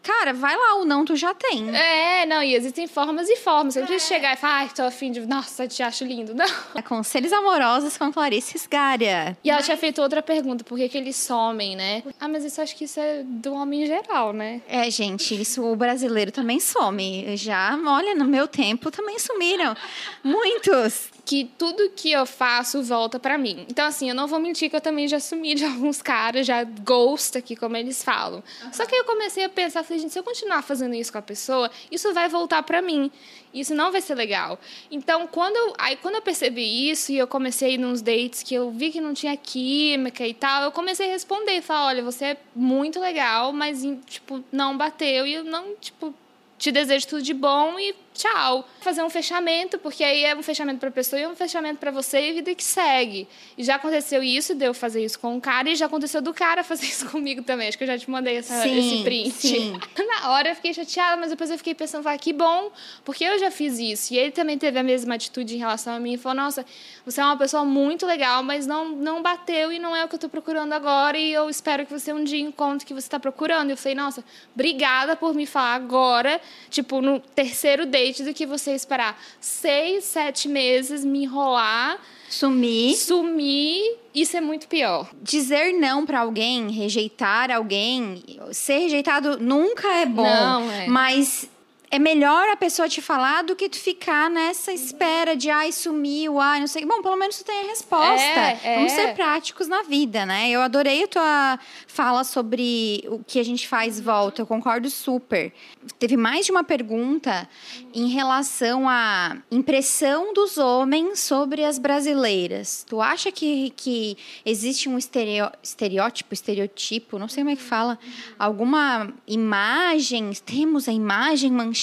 Cara, 0.02 0.32
vai 0.34 0.56
lá, 0.56 0.76
o 0.76 0.86
não 0.86 1.04
tu 1.04 1.14
já 1.18 1.34
tem. 1.34 1.76
É, 1.76 2.26
não, 2.26 2.42
e 2.42 2.56
existem 2.56 2.88
formas 2.88 3.28
e 3.30 3.36
formas. 3.36 3.74
Você 3.74 3.82
não 3.82 3.88
precisa 3.88 4.14
chegar 4.14 4.34
e 4.34 4.38
falar, 4.38 4.54
ai, 4.60 4.70
tô 4.74 4.82
afim 4.84 5.12
de. 5.12 5.20
Nossa, 5.26 5.68
te 5.68 5.84
acho 5.84 6.06
lindo. 6.06 6.34
Não. 6.74 6.82
Conselhos 6.84 7.34
amorosos 7.34 7.98
com 7.98 8.12
Clarice 8.12 8.58
Sgaria. 8.58 9.38
E 9.44 9.50
ela 9.52 9.62
tinha 9.62 9.76
feito 9.76 10.02
outra 10.02 10.22
pergunta, 10.22 10.64
por 10.64 10.78
que, 10.78 10.88
que 10.88 10.98
eles 10.98 11.18
somem, 11.18 11.76
né? 11.76 12.02
Ah, 12.18 12.30
mas 12.30 12.46
isso 12.46 12.62
acho 12.62 12.78
que 12.78 12.86
isso 12.86 12.98
é 12.98 13.24
do 13.26 13.54
homem 13.54 13.84
em 13.84 13.88
geral, 13.88 14.32
né? 14.32 14.62
É, 14.70 14.90
gente, 14.90 15.40
isso 15.40 15.62
o 15.66 15.76
brasileiro 15.76 16.32
também 16.32 16.62
some. 16.62 17.36
Já, 17.36 17.78
olha, 17.86 18.16
no 18.16 18.24
meu 18.26 18.48
tempo 18.48 18.90
também 18.90 19.20
sumiram. 19.20 19.76
Muitos. 20.24 21.10
Que 21.30 21.48
tudo 21.60 21.92
que 21.92 22.12
eu 22.12 22.26
faço 22.26 22.82
volta 22.82 23.20
pra 23.20 23.38
mim. 23.38 23.64
Então, 23.70 23.86
assim, 23.86 24.10
eu 24.10 24.16
não 24.16 24.26
vou 24.26 24.40
mentir 24.40 24.68
que 24.68 24.76
eu 24.76 24.82
também 24.82 25.08
já 25.08 25.20
sumi 25.20 25.54
de 25.54 25.64
alguns 25.64 26.02
caras, 26.02 26.48
já 26.48 26.64
ghost 26.64 27.38
aqui, 27.38 27.56
como 27.56 27.78
eles 27.78 28.04
falam. 28.04 28.44
Só 28.72 28.84
que 28.84 28.96
aí 28.96 29.02
eu 29.02 29.06
comecei 29.06 29.44
a 29.44 29.50
pensar, 29.50 29.84
falei, 29.84 30.00
gente, 30.00 30.12
se 30.12 30.18
eu 30.18 30.24
continuar 30.24 30.64
fazendo 30.64 30.96
isso 30.96 31.12
com 31.12 31.20
a 31.20 31.22
pessoa, 31.22 31.70
isso 31.92 32.12
vai 32.16 32.28
voltar 32.28 32.64
para 32.64 32.82
mim. 32.82 33.12
Isso 33.54 33.76
não 33.76 33.92
vai 33.92 34.02
ser 34.02 34.16
legal. 34.16 34.60
Então, 34.90 35.28
quando 35.28 35.56
eu, 35.56 35.76
aí, 35.78 35.98
quando 35.98 36.16
eu 36.16 36.22
percebi 36.24 36.90
isso 36.90 37.12
e 37.12 37.20
eu 37.20 37.28
comecei 37.28 37.70
a 37.70 37.72
ir 37.74 37.78
nos 37.78 38.02
dates 38.02 38.42
que 38.42 38.56
eu 38.56 38.72
vi 38.72 38.90
que 38.90 39.00
não 39.00 39.14
tinha 39.14 39.38
química 39.38 40.26
e 40.26 40.34
tal, 40.34 40.64
eu 40.64 40.72
comecei 40.72 41.10
a 41.10 41.12
responder, 41.12 41.62
falar, 41.62 41.90
olha, 41.90 42.04
você 42.04 42.26
é 42.26 42.38
muito 42.56 43.00
legal, 43.00 43.54
mas, 43.54 43.86
tipo, 44.08 44.44
não 44.52 44.76
bateu 44.76 45.28
e 45.28 45.36
eu 45.36 45.44
não, 45.44 45.76
tipo, 45.76 46.12
te 46.58 46.72
desejo 46.72 47.08
tudo 47.08 47.22
de 47.22 47.34
bom 47.34 47.80
e 47.80 47.96
tchau. 48.20 48.68
Fazer 48.82 49.02
um 49.02 49.10
fechamento, 49.10 49.80
porque 49.80 50.04
aí 50.04 50.26
é 50.26 50.36
um 50.36 50.44
fechamento 50.44 50.80
para 50.80 50.90
a 50.90 50.92
pessoa 50.92 51.20
e 51.20 51.26
um 51.26 51.36
fechamento 51.36 51.80
para 51.80 51.90
você 51.90 52.30
e 52.30 52.34
vida 52.34 52.54
que 52.54 52.64
segue. 52.64 53.28
E 53.58 53.64
já 53.64 53.76
aconteceu 53.76 54.22
isso, 54.22 54.54
de 54.54 54.66
eu 54.66 54.74
fazer 54.74 55.04
isso 55.04 55.18
com 55.20 55.38
o 55.38 55.42
cara, 55.42 55.70
e 55.70 55.76
já 55.76 55.86
aconteceu 55.86 56.22
do 56.22 56.34
cara 56.34 56.64
fazer 56.64 56.86
isso 56.86 57.08
comigo 57.10 57.44
também. 57.44 57.70
Acho 57.70 57.78
que 57.78 57.84
eu 57.86 57.88
já 57.88 57.98
te 57.98 58.10
mandei 58.10 58.38
essa, 58.38 58.62
sim, 58.62 58.78
esse 58.78 59.04
print. 59.04 59.32
Sim. 59.32 59.80
Na 60.22 60.32
hora 60.32 60.50
eu 60.50 60.56
fiquei 60.56 60.74
chateada, 60.74 61.16
mas 61.18 61.30
depois 61.30 61.50
eu 61.50 61.58
fiquei 61.58 61.74
pensando, 61.74 62.08
ah, 62.08 62.18
que 62.18 62.34
bom, 62.34 62.72
porque 63.06 63.24
eu 63.24 63.40
já 63.40 63.50
fiz 63.50 63.80
isso. 63.80 64.14
E 64.14 64.18
ele 64.18 64.32
também 64.32 64.58
teve 64.58 64.78
a 64.78 64.84
mesma 64.84 65.16
atitude 65.16 65.56
em 65.56 65.58
relação 65.58 65.94
a 65.94 66.00
mim 66.00 66.14
e 66.14 66.18
falou: 66.18 66.36
nossa, 66.36 66.66
você 67.06 67.22
é 67.22 67.24
uma 67.24 67.38
pessoa 67.38 67.64
muito 67.64 68.06
legal, 68.06 68.44
mas 68.44 68.68
não, 68.68 68.90
não 68.90 69.22
bateu 69.22 69.72
e 69.72 69.80
não 69.80 69.96
é 69.96 70.04
o 70.04 70.08
que 70.08 70.16
eu 70.16 70.18
estou 70.18 70.30
procurando 70.30 70.74
agora. 70.74 71.18
E 71.18 71.32
eu 71.32 71.50
espero 71.50 71.86
que 71.86 71.92
você 71.92 72.12
um 72.12 72.24
dia 72.24 72.40
encontre 72.40 72.84
o 72.84 72.88
que 72.88 72.94
você 72.94 73.08
está 73.08 73.20
procurando. 73.20 73.70
E 73.70 73.74
eu 73.74 73.78
falei: 73.78 73.96
nossa, 73.96 74.24
obrigada 74.54 75.16
por 75.16 75.34
me 75.34 75.46
falar 75.46 75.76
agora, 75.76 76.42
tipo, 76.70 77.02
no 77.02 77.20
terceiro 77.20 77.86
date 77.86 78.09
do 78.18 78.34
que 78.34 78.46
você 78.46 78.72
esperar 78.72 79.20
seis, 79.40 80.06
sete 80.06 80.48
meses, 80.48 81.06
me 81.06 81.24
enrolar. 81.24 82.00
Sumir. 82.30 82.96
Sumir, 82.96 83.98
isso 84.14 84.38
é 84.38 84.42
muito 84.42 84.68
pior. 84.68 85.10
Dizer 85.22 85.74
não 85.74 86.06
para 86.06 86.20
alguém, 86.20 86.70
rejeitar 86.72 87.52
alguém, 87.52 88.24
ser 88.52 88.80
rejeitado 88.80 89.40
nunca 89.40 89.88
é 89.88 90.06
bom. 90.06 90.24
Não, 90.24 90.72
é. 90.72 90.88
Mas 90.88 91.50
é 91.92 91.98
melhor 91.98 92.50
a 92.50 92.56
pessoa 92.56 92.88
te 92.88 93.02
falar 93.02 93.44
do 93.44 93.56
que 93.56 93.68
tu 93.68 93.78
ficar 93.78 94.30
nessa 94.30 94.72
espera 94.72 95.36
de 95.36 95.50
ai, 95.50 95.72
sumiu, 95.72 96.40
ai, 96.40 96.60
não 96.60 96.68
sei. 96.68 96.86
Bom, 96.86 97.02
pelo 97.02 97.16
menos 97.16 97.38
tu 97.40 97.44
tem 97.44 97.62
a 97.62 97.68
resposta. 97.68 98.22
É, 98.22 98.76
Vamos 98.76 98.92
é. 98.92 98.96
ser 98.96 99.16
práticos 99.16 99.68
na 99.68 99.82
vida, 99.82 100.24
né? 100.26 100.52
Eu 100.52 100.62
adorei 100.62 101.04
a 101.04 101.08
tua 101.08 101.60
fala 101.88 102.24
sobre 102.24 103.04
o 103.08 103.24
que 103.26 103.40
a 103.40 103.44
gente 103.44 103.68
faz 103.68 104.00
volta, 104.00 104.42
eu 104.42 104.46
concordo 104.46 104.90
super. 104.90 105.52
Teve 105.98 106.16
mais 106.16 106.46
de 106.46 106.52
uma 106.52 106.64
pergunta 106.64 107.50
em 107.94 108.10
relação 108.10 108.88
à 108.88 109.38
impressão 109.52 110.32
dos 110.34 110.58
homens 110.58 111.20
sobre 111.20 111.66
as 111.66 111.80
brasileiras. 111.80 112.86
Tu 112.88 113.02
acha 113.02 113.32
que, 113.32 113.72
que 113.76 114.16
existe 114.46 114.88
um 114.88 114.98
estereo, 114.98 115.50
estereótipo, 115.64 116.34
estereotipo, 116.34 117.18
não 117.18 117.28
sei 117.28 117.44
como 117.44 117.54
é 117.54 117.56
que 117.56 117.64
fala, 117.64 117.98
alguma 118.38 119.12
imagem, 119.28 120.32
temos 120.46 120.88
a 120.88 120.94
imagem 120.94 121.52
manchada 121.52 121.79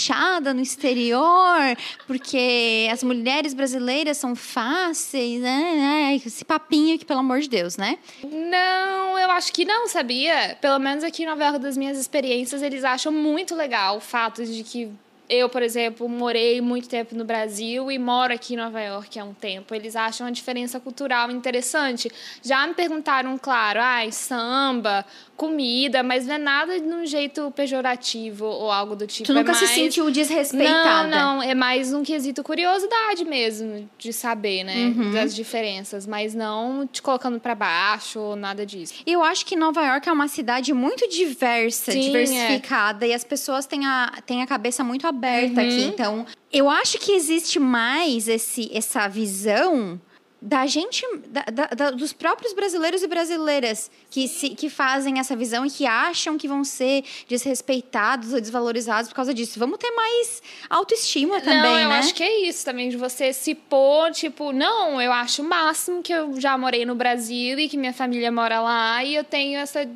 no 0.55 0.61
exterior, 0.61 1.77
porque 2.07 2.89
as 2.91 3.03
mulheres 3.03 3.55
brasileiras 3.55 4.17
são 4.17 4.37
fáceis, 4.37 5.41
né? 5.41 5.75
né? 5.77 6.21
Esse 6.25 6.45
papinho 6.45 6.99
que, 6.99 7.05
pelo 7.05 7.21
amor 7.21 7.41
de 7.41 7.49
Deus, 7.49 7.77
né? 7.77 7.99
Não, 8.23 9.19
eu 9.19 9.31
acho 9.31 9.53
que 9.53 9.65
não, 9.65 9.89
sabia? 9.89 10.57
Pelo 10.61 10.79
menos 10.79 11.05
aqui 11.05 11.23
em 11.23 11.27
Nova 11.27 11.43
York, 11.43 11.59
das 11.59 11.77
minhas 11.77 11.99
experiências, 11.99 12.63
eles 12.63 12.85
acham 12.85 13.13
muito 13.13 13.55
legal 13.55 13.97
o 13.97 14.01
fato 14.01 14.45
de 14.45 14.63
que 14.63 14.91
eu, 15.29 15.49
por 15.49 15.63
exemplo, 15.63 16.09
morei 16.09 16.61
muito 16.61 16.89
tempo 16.89 17.15
no 17.15 17.25
Brasil 17.25 17.91
e 17.91 17.99
moro 17.99 18.33
aqui 18.33 18.55
em 18.55 18.57
Nova 18.57 18.81
York 18.81 19.19
há 19.19 19.25
um 19.25 19.35
tempo. 19.35 19.75
Eles 19.75 19.97
acham 19.97 20.27
a 20.27 20.31
diferença 20.31 20.79
cultural 20.79 21.31
interessante. 21.31 22.11
Já 22.43 22.67
me 22.67 22.75
perguntaram, 22.75 23.37
claro, 23.37 23.81
ai, 23.83 24.13
samba, 24.13 25.05
comida, 25.37 26.03
mas 26.03 26.27
não 26.27 26.35
é 26.35 26.39
nada 26.39 26.81
de 26.81 26.87
um 26.87 27.05
jeito 27.05 27.51
pejorativo 27.55 28.45
ou 28.47 28.71
algo 28.71 28.95
do 28.95 29.07
tipo. 29.07 29.27
Tu 29.27 29.35
nunca 29.35 29.51
é 29.51 29.55
se 29.55 29.65
mais... 29.65 29.75
sentiu 29.75 30.11
desrespeitada? 30.11 31.09
Não, 31.09 31.37
não, 31.37 31.43
é 31.43 31.55
mais 31.55 31.93
um 31.93 32.03
quesito 32.03 32.43
curiosidade 32.43 33.25
mesmo, 33.25 33.89
de 33.99 34.13
saber, 34.13 34.63
né, 34.65 34.75
Uhum. 34.87 35.13
das 35.13 35.35
diferenças, 35.35 36.07
mas 36.07 36.35
não 36.35 36.87
te 36.87 37.03
colocando 37.03 37.41
pra 37.41 37.55
baixo 37.55 38.21
ou 38.21 38.37
nada 38.37 38.65
disso. 38.65 38.95
Eu 39.07 39.23
acho 39.23 39.45
que 39.45 39.57
Nova 39.57 39.83
York 39.85 40.09
é 40.09 40.13
uma 40.13 40.29
cidade 40.29 40.73
muito 40.73 41.09
diversa, 41.09 41.91
Sim, 41.93 41.99
é. 41.99 42.03
diversificada, 42.03 43.07
e 43.07 43.13
as 43.13 43.25
pessoas 43.25 43.67
têm 43.67 43.85
a, 43.85 44.13
têm 44.25 44.43
a 44.43 44.47
cabeça 44.47 44.85
muito 44.85 45.07
aberta 45.07 45.16
Uhum. 45.17 45.61
aqui. 45.61 45.83
Então, 45.85 46.27
eu 46.53 46.69
acho 46.71 46.99
que 46.99 47.13
existe 47.13 47.59
mais 47.59 48.29
esse, 48.29 48.71
essa 48.77 49.09
visão 49.09 50.01
da 50.41 50.67
gente, 50.67 51.05
da- 51.29 51.47
da- 51.51 51.67
da- 51.75 51.91
dos 51.91 52.13
próprios 52.13 52.53
brasileiros 52.53 53.03
e 53.03 53.07
brasileiras 53.09 53.91
que, 54.11 54.29
se, 54.29 54.51
que 54.51 54.69
fazem 54.69 55.19
essa 55.19 55.35
visão 55.35 55.65
e 55.67 55.71
que 55.71 55.87
acham 55.87 56.37
que 56.39 56.47
vão 56.47 56.63
ser 56.63 57.03
desrespeitados 57.27 58.33
ou 58.33 58.41
desvalorizados 58.41 59.09
por 59.09 59.15
causa 59.17 59.33
disso. 59.33 59.59
Vamos 59.59 59.79
ter 59.79 59.91
mais 59.93 60.43
autoestima 60.69 61.41
também, 61.41 61.63
não, 61.63 61.79
eu 61.81 61.89
né? 61.89 61.99
acho 61.99 62.15
que 62.15 62.23
é 62.23 62.47
isso 62.47 62.65
também, 62.65 62.91
de 62.91 62.97
você 62.97 63.33
se 63.33 63.55
pôr, 63.55 64.11
tipo, 64.13 64.53
não, 64.53 65.01
eu 65.01 65.11
acho 65.13 65.43
o 65.43 65.49
máximo 65.49 66.03
que 66.03 66.13
eu 66.13 66.39
já 66.41 66.57
morei 66.57 66.85
no 66.85 66.95
Brasil 66.95 67.59
e 67.59 67.69
que 67.69 67.77
minha 67.79 67.95
família 67.95 68.31
mora 68.31 68.61
lá 68.61 69.03
e 69.03 69.15
eu 69.17 69.25
tenho 69.25 69.59
essa. 69.59 69.89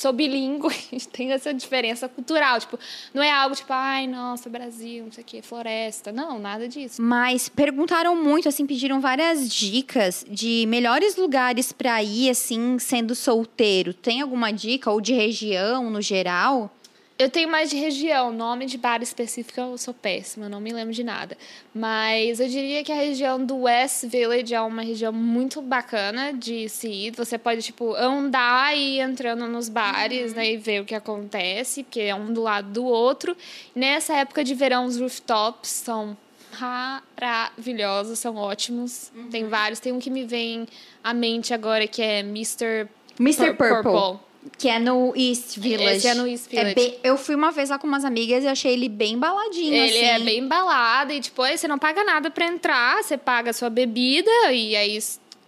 Sou 0.00 0.14
bilíngue, 0.14 0.74
tenho 1.12 1.30
essa 1.30 1.52
diferença 1.52 2.08
cultural. 2.08 2.58
Tipo, 2.58 2.78
não 3.12 3.22
é 3.22 3.30
algo 3.30 3.54
tipo, 3.54 3.70
ai, 3.70 4.06
nossa, 4.06 4.48
Brasil, 4.48 5.04
não 5.04 5.12
sei 5.12 5.22
o 5.22 5.26
quê, 5.26 5.42
floresta. 5.42 6.10
Não, 6.10 6.38
nada 6.38 6.66
disso. 6.66 7.02
Mas 7.02 7.50
perguntaram 7.50 8.16
muito, 8.16 8.48
assim, 8.48 8.66
pediram 8.66 8.98
várias 8.98 9.46
dicas 9.46 10.24
de 10.26 10.64
melhores 10.66 11.16
lugares 11.16 11.70
pra 11.70 12.02
ir, 12.02 12.30
assim, 12.30 12.78
sendo 12.78 13.14
solteiro. 13.14 13.92
Tem 13.92 14.22
alguma 14.22 14.50
dica 14.50 14.90
ou 14.90 15.02
de 15.02 15.12
região 15.12 15.90
no 15.90 16.00
geral? 16.00 16.74
Eu 17.22 17.28
tenho 17.28 17.50
mais 17.50 17.68
de 17.68 17.76
região, 17.76 18.32
nome 18.32 18.64
de 18.64 18.78
bar 18.78 19.02
específico 19.02 19.60
eu 19.60 19.76
sou 19.76 19.92
péssima, 19.92 20.48
não 20.48 20.58
me 20.58 20.72
lembro 20.72 20.94
de 20.94 21.04
nada. 21.04 21.36
Mas 21.74 22.40
eu 22.40 22.48
diria 22.48 22.82
que 22.82 22.90
a 22.90 22.94
região 22.94 23.44
do 23.44 23.58
West 23.64 24.06
Village 24.06 24.54
é 24.54 24.60
uma 24.62 24.80
região 24.80 25.12
muito 25.12 25.60
bacana 25.60 26.32
de 26.32 26.66
se 26.70 26.88
ir. 26.88 27.10
Você 27.10 27.36
pode, 27.36 27.60
tipo, 27.60 27.94
andar 27.94 28.74
e 28.74 28.96
ir 28.96 29.00
entrando 29.00 29.46
nos 29.46 29.68
bares, 29.68 30.32
né, 30.32 30.52
e 30.52 30.56
ver 30.56 30.80
o 30.80 30.84
que 30.86 30.94
acontece, 30.94 31.82
porque 31.84 32.00
é 32.00 32.14
um 32.14 32.32
do 32.32 32.40
lado 32.40 32.70
do 32.70 32.84
outro. 32.86 33.36
Nessa 33.74 34.14
época 34.14 34.42
de 34.42 34.54
verão, 34.54 34.86
os 34.86 34.98
rooftops 34.98 35.68
são 35.68 36.16
maravilhosos, 36.58 38.18
são 38.18 38.36
ótimos. 38.36 39.12
Tem 39.30 39.46
vários, 39.46 39.78
tem 39.78 39.92
um 39.92 39.98
que 39.98 40.08
me 40.10 40.24
vem 40.24 40.66
à 41.04 41.12
mente 41.12 41.52
agora 41.52 41.86
que 41.86 42.00
é 42.00 42.20
Mr. 42.20 42.88
Mr. 43.18 43.52
Pur- 43.54 43.82
Purple. 43.82 44.20
Que 44.56 44.68
é 44.68 44.78
no 44.78 45.12
East 45.16 45.58
Village. 45.58 45.96
Esse 45.96 46.08
é 46.08 46.14
no 46.14 46.26
East 46.26 46.48
Village. 46.50 46.74
bem- 46.74 46.96
eu 47.04 47.16
fui 47.18 47.34
uma 47.34 47.50
vez 47.50 47.68
lá 47.68 47.78
com 47.78 47.86
umas 47.86 48.04
amigas 48.04 48.42
e 48.42 48.48
achei 48.48 48.72
ele 48.72 48.88
bem 48.88 49.18
baladinho, 49.18 49.74
Ele 49.74 49.98
assim. 49.98 50.04
é 50.04 50.18
bem 50.18 50.46
balada 50.48 51.12
e, 51.12 51.20
tipo, 51.20 51.42
aí 51.42 51.58
você 51.58 51.68
não 51.68 51.78
paga 51.78 52.02
nada 52.04 52.30
pra 52.30 52.46
entrar, 52.46 53.02
você 53.02 53.18
paga 53.18 53.50
a 53.50 53.52
sua 53.52 53.68
bebida 53.68 54.30
e 54.52 54.74
aí 54.74 54.98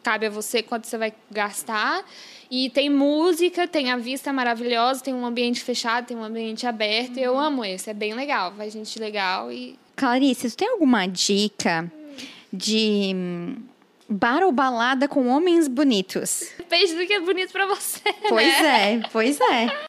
cabe 0.02 0.26
a 0.26 0.30
você 0.30 0.62
quanto 0.62 0.86
você 0.86 0.98
vai 0.98 1.12
gastar. 1.30 2.04
E 2.50 2.68
tem 2.68 2.90
música, 2.90 3.66
tem 3.66 3.90
a 3.90 3.96
vista 3.96 4.30
maravilhosa, 4.30 5.02
tem 5.02 5.14
um 5.14 5.24
ambiente 5.24 5.60
fechado, 5.62 6.06
tem 6.08 6.16
um 6.16 6.22
ambiente 6.24 6.66
aberto. 6.66 7.16
E 7.16 7.22
eu 7.22 7.38
amo 7.38 7.64
esse, 7.64 7.88
é 7.88 7.94
bem 7.94 8.12
legal. 8.12 8.52
Vai 8.52 8.68
gente 8.68 8.98
legal 8.98 9.50
e. 9.50 9.78
Clarice, 9.96 10.50
tu 10.50 10.56
tem 10.56 10.68
alguma 10.68 11.06
dica 11.06 11.90
de 12.52 13.12
hum, 13.14 13.56
bar 14.12 14.42
ou 14.42 14.52
balada 14.52 15.08
com 15.08 15.28
homens 15.28 15.68
bonitos? 15.68 16.50
Depende 16.58 16.94
do 16.94 17.06
que 17.06 17.12
é 17.14 17.20
bonito 17.20 17.52
pra 17.52 17.66
você. 17.66 18.00
Pois 18.28 18.46
né? 18.62 18.92
é, 18.94 19.02
pois 19.12 19.40
é. 19.40 19.84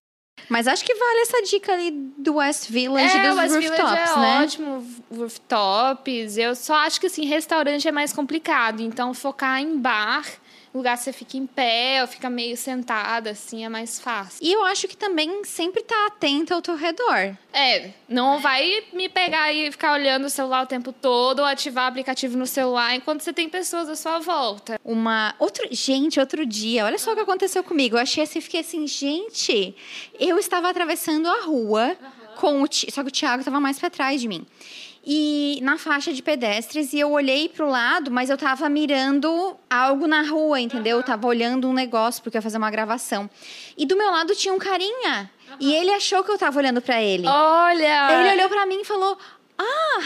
Mas 0.49 0.67
acho 0.67 0.83
que 0.83 0.93
vale 0.93 1.19
essa 1.21 1.41
dica 1.43 1.71
ali 1.73 1.91
do 2.17 2.35
West 2.35 2.69
Village 2.69 3.15
e 3.15 3.19
É, 3.19 3.29
dos 3.29 3.37
West 3.37 3.55
rooftops, 3.55 3.77
Village 3.77 4.11
é 4.11 4.19
né? 4.19 4.43
ótimo, 4.43 4.87
rooftops. 5.15 6.37
Eu 6.37 6.55
só 6.55 6.75
acho 6.75 6.99
que, 6.99 7.07
assim, 7.07 7.25
restaurante 7.25 7.87
é 7.87 7.91
mais 7.91 8.11
complicado. 8.11 8.81
Então, 8.81 9.13
focar 9.13 9.61
em 9.61 9.77
bar, 9.77 10.25
lugar 10.73 10.97
que 10.97 11.03
você 11.03 11.13
fica 11.13 11.37
em 11.37 11.45
pé 11.45 11.99
ou 12.01 12.07
fica 12.07 12.29
meio 12.29 12.57
sentada, 12.57 13.29
assim, 13.31 13.63
é 13.63 13.69
mais 13.69 13.99
fácil. 13.99 14.39
E 14.41 14.51
eu 14.51 14.63
acho 14.65 14.87
que 14.87 14.97
também 14.97 15.43
sempre 15.43 15.81
tá 15.83 16.07
atenta 16.07 16.55
ao 16.55 16.61
teu 16.61 16.75
redor. 16.75 17.37
É, 17.53 17.91
não 18.09 18.39
vai 18.39 18.83
me 18.93 19.07
pegar 19.09 19.53
e 19.53 19.71
ficar 19.71 19.93
olhando 19.93 20.25
o 20.25 20.29
celular 20.29 20.63
o 20.63 20.67
tempo 20.67 20.91
todo 20.91 21.39
ou 21.39 21.45
ativar 21.45 21.85
o 21.85 21.87
aplicativo 21.89 22.37
no 22.37 22.47
celular 22.47 22.95
enquanto 22.95 23.21
você 23.21 23.31
tem 23.31 23.47
pessoas 23.47 23.87
à 23.87 23.95
sua 23.95 24.19
volta. 24.19 24.79
Uma. 24.83 25.35
Outro... 25.39 25.67
Gente, 25.71 26.19
outro 26.19 26.45
dia, 26.45 26.85
olha 26.85 26.97
só 26.97 27.11
o 27.11 27.15
que 27.15 27.21
aconteceu 27.21 27.63
comigo. 27.63 27.95
Eu 27.95 28.01
achei 28.01 28.23
assim, 28.23 28.41
fiquei 28.41 28.61
assim, 28.61 28.87
gente, 28.87 29.75
eu 30.19 30.37
estava 30.39 30.69
atravessando 30.69 31.27
a 31.29 31.41
rua 31.43 31.95
com 32.37 32.61
o 32.61 32.67
Ti- 32.67 32.91
Só 32.91 33.03
que 33.03 33.09
o 33.09 33.11
Thiago 33.11 33.41
estava 33.41 33.59
mais 33.59 33.77
para 33.79 33.89
trás 33.89 34.19
de 34.19 34.27
mim. 34.27 34.45
E 35.05 35.59
na 35.61 35.77
faixa 35.77 36.13
de 36.13 36.21
pedestres, 36.21 36.93
e 36.93 36.99
eu 36.99 37.11
olhei 37.11 37.49
pro 37.49 37.67
lado, 37.69 38.09
mas 38.09 38.29
eu 38.29 38.37
tava 38.37 38.69
mirando 38.69 39.57
algo 39.69 40.07
na 40.07 40.21
rua, 40.21 40.61
entendeu? 40.61 40.97
Eu 40.97 41.03
tava 41.03 41.27
olhando 41.27 41.67
um 41.67 41.73
negócio, 41.73 42.23
porque 42.23 42.37
eu 42.37 42.39
ia 42.39 42.43
fazer 42.43 42.57
uma 42.57 42.71
gravação. 42.71 43.29
E 43.77 43.85
do 43.85 43.97
meu 43.97 44.09
lado 44.09 44.33
tinha 44.33 44.53
um 44.53 44.59
carinha. 44.59 45.29
E 45.59 45.73
ele 45.73 45.91
achou 45.91 46.23
que 46.23 46.31
eu 46.31 46.37
tava 46.37 46.57
olhando 46.57 46.81
para 46.81 47.01
ele. 47.01 47.27
Olha! 47.27 48.21
Ele 48.21 48.31
olhou 48.35 48.49
pra 48.49 48.65
mim 48.65 48.79
e 48.79 48.85
falou: 48.85 49.17
Ah, 49.57 49.99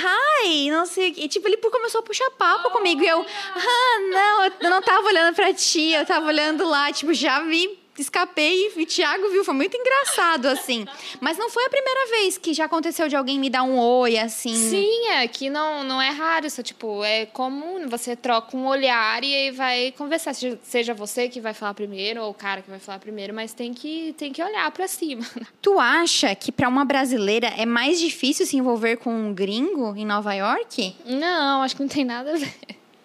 hi! 0.44 0.72
Não 0.72 0.86
sei 0.88 1.12
o. 1.12 1.14
E, 1.16 1.28
tipo, 1.28 1.48
ele 1.48 1.58
começou 1.58 2.00
a 2.00 2.04
puxar 2.04 2.30
papo 2.32 2.72
comigo. 2.72 3.04
E 3.04 3.08
eu, 3.08 3.24
ah, 3.56 4.00
não, 4.12 4.46
eu 4.46 4.70
não 4.70 4.82
tava 4.82 5.08
olhando 5.08 5.36
pra 5.36 5.54
ti, 5.54 5.92
eu 5.94 6.06
tava 6.08 6.26
olhando 6.26 6.68
lá. 6.68 6.92
Tipo, 6.92 7.14
já 7.14 7.42
vi 7.42 7.80
escapei 8.02 8.68
e 8.76 8.82
o 8.82 8.86
Thiago 8.86 9.30
viu, 9.30 9.44
foi 9.44 9.54
muito 9.54 9.76
engraçado, 9.76 10.48
assim. 10.48 10.86
Mas 11.20 11.38
não 11.38 11.50
foi 11.50 11.66
a 11.66 11.70
primeira 11.70 12.10
vez 12.12 12.38
que 12.38 12.54
já 12.54 12.66
aconteceu 12.66 13.08
de 13.08 13.16
alguém 13.16 13.40
me 13.40 13.50
dar 13.50 13.64
um 13.64 13.78
oi, 13.78 14.18
assim. 14.18 14.54
Sim, 14.54 15.08
é 15.10 15.28
que 15.28 15.50
não, 15.50 15.84
não 15.84 16.02
é 16.02 16.10
raro 16.10 16.46
isso, 16.46 16.62
tipo, 16.64 17.04
é 17.04 17.26
comum, 17.26 17.88
você 17.88 18.16
troca 18.16 18.56
um 18.56 18.68
olhar 18.68 19.24
e 19.24 19.34
aí 19.34 19.52
vai 19.52 19.94
conversar, 19.98 20.34
seja 20.34 20.94
você 20.94 21.28
que 21.30 21.40
vai 21.40 21.54
falar 21.54 21.74
primeiro 21.74 22.22
ou 22.22 22.32
o 22.32 22.34
cara 22.34 22.62
que 22.62 22.70
vai 22.70 22.80
falar 22.80 23.00
primeiro, 23.00 23.34
mas 23.34 23.54
tem 23.54 23.74
que, 23.74 24.14
tem 24.18 24.32
que 24.32 24.42
olhar 24.44 24.70
para 24.72 24.88
cima. 24.88 25.26
Tu 25.62 25.80
acha 25.80 26.34
que 26.36 26.52
para 26.52 26.70
uma 26.70 26.86
brasileira 26.86 27.48
é 27.58 27.66
mais 27.66 28.00
difícil 28.00 28.46
se 28.46 28.58
envolver 28.58 28.98
com 28.98 29.12
um 29.14 29.34
gringo 29.34 29.96
em 29.96 30.06
Nova 30.06 30.34
York? 30.34 30.96
Não, 31.06 31.62
acho 31.62 31.76
que 31.76 31.82
não 31.82 31.90
tem 31.90 32.06
nada 32.06 32.34
a 32.34 32.38
ver. 32.38 32.54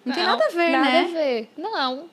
Não, 0.04 0.06
não 0.06 0.14
tem 0.14 0.24
nada 0.24 0.44
a 0.44 0.48
ver, 0.48 0.70
nada 0.70 0.84
né? 0.84 1.02
Nada 1.02 1.08
a 1.08 1.22
ver. 1.22 1.50
Não. 1.56 2.11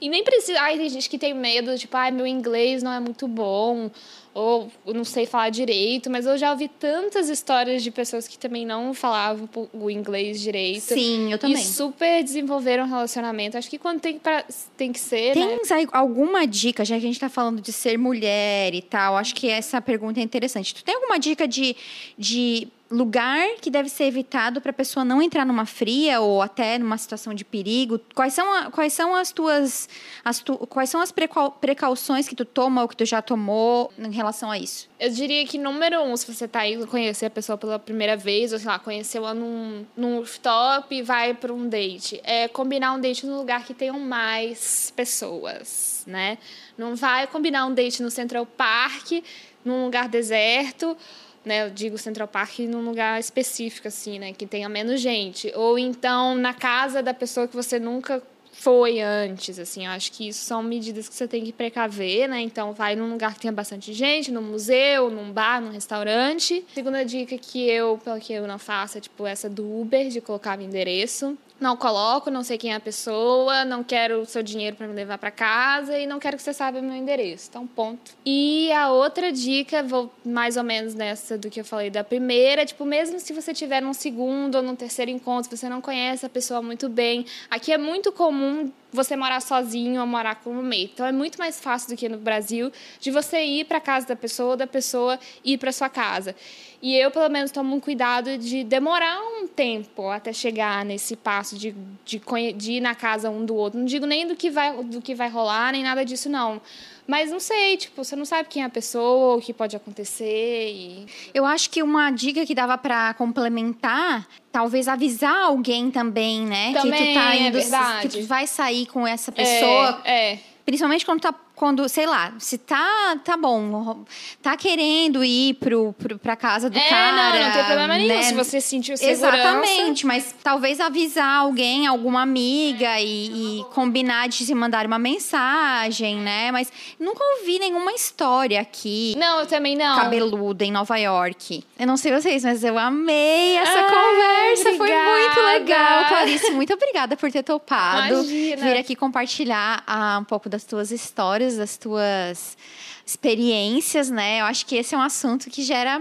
E 0.00 0.08
nem 0.08 0.24
precisa. 0.24 0.60
Ai, 0.60 0.76
tem 0.76 0.88
gente 0.88 1.08
que 1.08 1.18
tem 1.18 1.34
medo, 1.34 1.76
tipo, 1.78 1.96
ai, 1.96 2.10
meu 2.10 2.26
inglês 2.26 2.82
não 2.82 2.92
é 2.92 3.00
muito 3.00 3.28
bom, 3.28 3.90
ou 4.32 4.70
eu 4.86 4.94
não 4.94 5.04
sei 5.04 5.26
falar 5.26 5.50
direito, 5.50 6.08
mas 6.08 6.24
eu 6.24 6.38
já 6.38 6.52
ouvi 6.52 6.68
tantas 6.68 7.28
histórias 7.28 7.82
de 7.82 7.90
pessoas 7.90 8.28
que 8.28 8.38
também 8.38 8.64
não 8.64 8.94
falavam 8.94 9.48
o 9.72 9.90
inglês 9.90 10.40
direito. 10.40 10.94
Sim, 10.94 11.32
eu 11.32 11.38
também. 11.38 11.60
E 11.60 11.64
super 11.64 12.22
desenvolveram 12.22 12.84
um 12.84 12.88
relacionamento. 12.88 13.58
Acho 13.58 13.68
que 13.68 13.78
quando 13.78 14.00
tem, 14.00 14.18
pra, 14.18 14.44
tem 14.76 14.92
que 14.92 15.00
ser. 15.00 15.34
Tem 15.34 15.46
né? 15.46 15.58
alguma 15.92 16.46
dica, 16.46 16.84
já 16.84 16.94
que 16.94 17.04
a 17.04 17.08
gente 17.08 17.18
tá 17.18 17.28
falando 17.28 17.60
de 17.60 17.72
ser 17.72 17.98
mulher 17.98 18.72
e 18.74 18.82
tal, 18.82 19.16
acho 19.16 19.34
que 19.34 19.48
essa 19.48 19.80
pergunta 19.80 20.20
é 20.20 20.22
interessante. 20.22 20.74
Tu 20.74 20.84
tem 20.84 20.94
alguma 20.94 21.18
dica 21.18 21.48
de. 21.48 21.74
de 22.16 22.68
lugar 22.90 23.56
que 23.60 23.70
deve 23.70 23.88
ser 23.88 24.04
evitado 24.04 24.60
para 24.60 24.70
a 24.70 24.74
pessoa 24.74 25.04
não 25.04 25.22
entrar 25.22 25.46
numa 25.46 25.64
fria 25.64 26.20
ou 26.20 26.42
até 26.42 26.76
numa 26.76 26.98
situação 26.98 27.32
de 27.32 27.44
perigo? 27.44 28.00
Quais 28.14 28.34
são, 28.34 28.52
a, 28.52 28.70
quais 28.70 28.92
são 28.92 29.14
as 29.14 29.30
tuas 29.30 29.88
as 30.24 30.40
tu, 30.40 30.56
quais 30.66 30.90
são 30.90 31.00
as 31.00 31.12
precauções 31.60 32.28
que 32.28 32.34
tu 32.34 32.44
toma 32.44 32.82
ou 32.82 32.88
que 32.88 32.96
tu 32.96 33.04
já 33.04 33.22
tomou 33.22 33.92
em 33.96 34.10
relação 34.10 34.50
a 34.50 34.58
isso? 34.58 34.90
Eu 34.98 35.10
diria 35.10 35.46
que 35.46 35.56
número 35.56 36.02
um, 36.02 36.16
se 36.16 36.32
você 36.32 36.46
está 36.46 36.66
indo 36.66 36.86
conhecer 36.86 37.26
a 37.26 37.30
pessoa 37.30 37.56
pela 37.56 37.78
primeira 37.78 38.16
vez, 38.16 38.52
ou 38.52 38.58
sei 38.58 38.68
lá, 38.68 38.78
conheceu-a 38.78 39.32
num, 39.32 39.86
num 39.96 40.18
rooftop 40.18 40.94
e 40.94 41.02
vai 41.02 41.32
para 41.32 41.52
um 41.52 41.68
date, 41.68 42.20
é 42.24 42.48
combinar 42.48 42.92
um 42.92 43.00
date 43.00 43.24
num 43.24 43.36
lugar 43.36 43.64
que 43.64 43.72
tenham 43.72 44.00
mais 44.00 44.92
pessoas, 44.96 46.02
né? 46.06 46.38
Não 46.76 46.96
vai 46.96 47.26
combinar 47.28 47.66
um 47.66 47.72
date 47.72 48.02
no 48.02 48.10
Central 48.10 48.44
Park, 48.44 49.22
num 49.64 49.84
lugar 49.84 50.08
deserto 50.08 50.96
né, 51.44 51.66
eu 51.66 51.70
digo 51.70 51.96
Central 51.98 52.28
Park 52.28 52.60
num 52.60 52.84
lugar 52.84 53.18
específico, 53.18 53.88
assim, 53.88 54.18
né, 54.18 54.32
que 54.32 54.46
tenha 54.46 54.68
menos 54.68 55.00
gente. 55.00 55.52
Ou 55.54 55.78
então 55.78 56.34
na 56.34 56.52
casa 56.52 57.02
da 57.02 57.14
pessoa 57.14 57.48
que 57.48 57.54
você 57.54 57.78
nunca 57.78 58.22
foi 58.52 59.00
antes, 59.00 59.58
assim, 59.58 59.86
eu 59.86 59.92
acho 59.92 60.12
que 60.12 60.28
isso 60.28 60.44
são 60.44 60.62
medidas 60.62 61.08
que 61.08 61.14
você 61.14 61.26
tem 61.26 61.42
que 61.42 61.52
precaver, 61.52 62.28
né, 62.28 62.40
então 62.40 62.72
vai 62.72 62.94
num 62.94 63.10
lugar 63.10 63.32
que 63.32 63.40
tenha 63.40 63.52
bastante 63.52 63.92
gente, 63.92 64.30
num 64.30 64.42
museu, 64.42 65.10
num 65.10 65.32
bar, 65.32 65.62
num 65.62 65.70
restaurante. 65.70 66.64
Segunda 66.74 67.02
dica 67.04 67.38
que 67.38 67.68
eu, 67.68 67.98
pelo 68.04 68.20
que 68.20 68.32
eu 68.32 68.46
não 68.46 68.58
faço, 68.58 68.98
é 68.98 69.00
tipo 69.00 69.26
essa 69.26 69.48
do 69.48 69.80
Uber, 69.80 70.08
de 70.08 70.20
colocar 70.20 70.58
o 70.58 70.62
endereço 70.62 71.38
não 71.60 71.76
coloco, 71.76 72.30
não 72.30 72.42
sei 72.42 72.56
quem 72.56 72.72
é 72.72 72.76
a 72.76 72.80
pessoa, 72.80 73.64
não 73.64 73.84
quero 73.84 74.22
o 74.22 74.26
seu 74.26 74.42
dinheiro 74.42 74.74
para 74.76 74.88
me 74.88 74.94
levar 74.94 75.18
para 75.18 75.30
casa 75.30 75.98
e 75.98 76.06
não 76.06 76.18
quero 76.18 76.36
que 76.36 76.42
você 76.42 76.54
saiba 76.54 76.80
meu 76.80 76.94
endereço. 76.94 77.48
Então, 77.50 77.66
ponto. 77.66 78.12
E 78.24 78.72
a 78.72 78.90
outra 78.90 79.30
dica, 79.30 79.82
vou 79.82 80.10
mais 80.24 80.56
ou 80.56 80.64
menos 80.64 80.94
nessa 80.94 81.36
do 81.36 81.50
que 81.50 81.60
eu 81.60 81.64
falei 81.64 81.90
da 81.90 82.02
primeira, 82.02 82.64
tipo, 82.64 82.84
mesmo 82.86 83.20
se 83.20 83.32
você 83.34 83.52
tiver 83.52 83.82
num 83.82 83.92
segundo 83.92 84.54
ou 84.56 84.62
num 84.62 84.74
terceiro 84.74 85.10
encontro, 85.10 85.54
você 85.54 85.68
não 85.68 85.82
conhece 85.82 86.24
a 86.24 86.30
pessoa 86.30 86.62
muito 86.62 86.88
bem, 86.88 87.26
aqui 87.50 87.72
é 87.72 87.78
muito 87.78 88.10
comum 88.10 88.72
você 88.92 89.16
morar 89.16 89.40
sozinho 89.40 90.00
ou 90.00 90.06
morar 90.06 90.36
com 90.36 90.50
um 90.50 90.62
mate. 90.62 90.90
Então 90.94 91.06
é 91.06 91.12
muito 91.12 91.38
mais 91.38 91.60
fácil 91.60 91.90
do 91.90 91.96
que 91.96 92.08
no 92.08 92.18
Brasil 92.18 92.72
de 92.98 93.10
você 93.10 93.42
ir 93.42 93.64
para 93.64 93.80
casa 93.80 94.06
da 94.06 94.16
pessoa 94.16 94.56
da 94.56 94.66
pessoa 94.66 95.18
ir 95.44 95.58
para 95.58 95.72
sua 95.72 95.88
casa. 95.88 96.34
E 96.82 96.96
eu, 96.96 97.10
pelo 97.10 97.28
menos, 97.28 97.50
tomo 97.50 97.76
um 97.76 97.80
cuidado 97.80 98.38
de 98.38 98.64
demorar 98.64 99.20
um 99.20 99.46
tempo 99.46 100.08
até 100.08 100.32
chegar 100.32 100.82
nesse 100.84 101.14
passo 101.14 101.56
de, 101.56 101.74
de, 102.04 102.20
de 102.56 102.72
ir 102.72 102.80
na 102.80 102.94
casa 102.94 103.28
um 103.28 103.44
do 103.44 103.54
outro. 103.54 103.78
Não 103.78 103.84
digo 103.84 104.06
nem 104.06 104.26
do 104.26 104.34
que 104.34 104.50
vai, 104.50 104.82
do 104.84 105.02
que 105.02 105.14
vai 105.14 105.28
rolar, 105.28 105.72
nem 105.72 105.82
nada 105.82 106.04
disso, 106.04 106.30
não. 106.30 106.60
Mas 107.06 107.30
não 107.30 107.40
sei, 107.40 107.76
tipo, 107.76 108.02
você 108.02 108.16
não 108.16 108.24
sabe 108.24 108.48
quem 108.48 108.62
é 108.62 108.66
a 108.66 108.70
pessoa, 108.70 109.36
o 109.36 109.40
que 109.40 109.52
pode 109.52 109.76
acontecer. 109.76 110.70
E... 110.72 111.06
Eu 111.34 111.44
acho 111.44 111.68
que 111.68 111.82
uma 111.82 112.10
dica 112.10 112.46
que 112.46 112.54
dava 112.54 112.78
para 112.78 113.12
complementar, 113.14 114.26
talvez 114.50 114.88
avisar 114.88 115.36
alguém 115.36 115.90
também, 115.90 116.46
né? 116.46 116.72
Também, 116.72 116.92
que 116.92 117.08
tu 117.08 117.14
tá 117.14 117.34
é 117.34 117.42
indo, 117.42 117.58
é 117.58 118.00
que 118.00 118.08
tu 118.08 118.26
vai 118.26 118.46
sair 118.46 118.86
com 118.86 119.06
essa 119.06 119.30
pessoa. 119.30 120.00
É, 120.04 120.34
é. 120.34 120.38
Principalmente 120.64 121.04
quando 121.04 121.20
tá 121.20 121.34
quando, 121.60 121.86
sei 121.90 122.06
lá, 122.06 122.32
se 122.38 122.56
tá, 122.56 123.18
tá 123.22 123.36
bom, 123.36 124.02
tá 124.40 124.56
querendo 124.56 125.22
ir 125.22 125.52
pro, 125.56 125.92
pro, 125.92 126.18
pra 126.18 126.34
casa 126.34 126.70
do 126.70 126.78
é, 126.78 126.88
cara. 126.88 127.38
Não, 127.38 127.44
não 127.44 127.52
tem 127.52 127.64
problema 127.66 127.98
nenhum. 127.98 128.14
Né? 128.14 128.22
Se 128.22 128.32
você 128.32 128.62
sentiu 128.62 128.96
segurança. 128.96 129.26
Exatamente, 129.26 130.06
mas 130.06 130.34
talvez 130.42 130.80
avisar 130.80 131.40
alguém, 131.40 131.86
alguma 131.86 132.22
amiga 132.22 132.98
e, 132.98 133.58
e, 133.58 133.64
combinar 133.74 134.30
de 134.30 134.46
se 134.46 134.54
mandar 134.54 134.86
uma 134.86 134.98
mensagem, 134.98 136.16
né? 136.16 136.50
Mas 136.50 136.72
nunca 136.98 137.22
ouvi 137.36 137.58
nenhuma 137.58 137.92
história 137.92 138.58
aqui. 138.58 139.14
Não, 139.18 139.40
eu 139.40 139.46
também 139.46 139.76
não. 139.76 139.98
Cabeluda 139.98 140.64
em 140.64 140.72
Nova 140.72 140.96
York. 140.96 141.62
Eu 141.78 141.86
não 141.86 141.98
sei 141.98 142.10
vocês, 142.10 142.42
mas 142.42 142.64
eu 142.64 142.78
amei 142.78 143.58
essa 143.58 143.80
Ai, 143.80 143.90
conversa. 143.90 144.70
Obrigada. 144.70 145.10
Foi 145.10 145.20
muito 145.20 145.40
legal. 145.40 146.08
Clarice, 146.08 146.50
muito 146.52 146.72
obrigada 146.72 147.18
por 147.18 147.30
ter 147.30 147.42
topado. 147.42 148.14
Imagina. 148.14 148.62
Vir 148.62 148.78
aqui 148.78 148.96
compartilhar 148.96 149.82
ah, 149.86 150.18
um 150.22 150.24
pouco 150.24 150.48
das 150.48 150.64
tuas 150.64 150.90
histórias 150.90 151.49
das 151.56 151.76
tuas 151.76 152.56
experiências, 153.04 154.10
né? 154.10 154.40
Eu 154.40 154.44
acho 154.44 154.64
que 154.66 154.76
esse 154.76 154.94
é 154.94 154.98
um 154.98 155.02
assunto 155.02 155.50
que 155.50 155.62
gera 155.62 156.00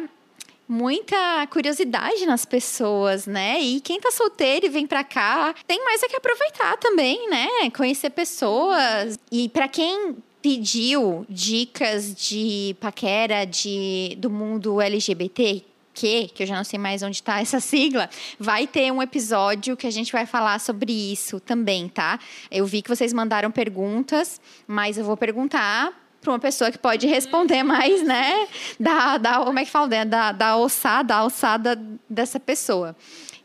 muita 0.68 1.48
curiosidade 1.48 2.26
nas 2.28 2.46
pessoas, 2.46 3.26
né? 3.26 3.60
E 3.60 3.82
quem 3.82 4.00
tá 4.00 4.12
solteiro 4.12 4.68
e 4.68 4.70
vem 4.70 4.86
para 4.86 5.04
cá, 5.04 5.56
tem 5.66 5.84
mais 5.84 6.04
é 6.04 6.08
que 6.08 6.16
aproveitar 6.16 6.78
também, 6.78 7.28
né? 7.30 7.48
Conhecer 7.76 8.12
pessoas. 8.12 9.18
E 9.32 9.50
para 9.50 9.68
quem 9.68 10.16
pediu 10.42 11.26
dicas 11.28 12.14
de 12.14 12.76
paquera 12.80 13.46
de 13.46 14.16
do 14.20 14.30
mundo 14.30 14.80
LGBT, 14.80 15.66
que, 16.00 16.30
que 16.30 16.44
eu 16.44 16.48
já 16.48 16.56
não 16.56 16.64
sei 16.64 16.80
mais 16.80 17.04
onde 17.04 17.18
está 17.18 17.40
essa 17.42 17.60
sigla, 17.60 18.10
vai 18.40 18.66
ter 18.66 18.92
um 18.92 19.02
episódio 19.02 19.76
que 19.76 19.86
a 19.86 19.92
gente 19.92 20.12
vai 20.14 20.26
falar 20.26 20.60
sobre 20.60 20.94
isso 20.94 21.40
também, 21.40 21.90
tá? 21.90 22.18
Eu 22.50 22.66
vi 22.66 22.82
que 22.82 22.90
vocês 22.90 23.12
mandaram 23.12 23.52
perguntas, 23.52 24.40
mas 24.66 24.98
eu 24.98 25.04
vou 25.04 25.18
perguntar 25.18 25.94
para 26.22 26.32
uma 26.32 26.40
pessoa 26.40 26.72
que 26.72 26.78
pode 26.78 27.06
responder 27.06 27.64
mais, 27.64 28.02
né? 28.04 28.48
Da, 28.80 29.18
da, 29.18 29.40
como 29.40 29.60
é 29.60 29.66
que 29.66 29.72
fala? 29.72 30.06
Da, 30.06 30.32
da 30.32 30.58
ossada, 30.58 31.10
da 31.10 31.16
alçada 31.18 31.82
dessa 32.10 32.40
pessoa. 32.40 32.96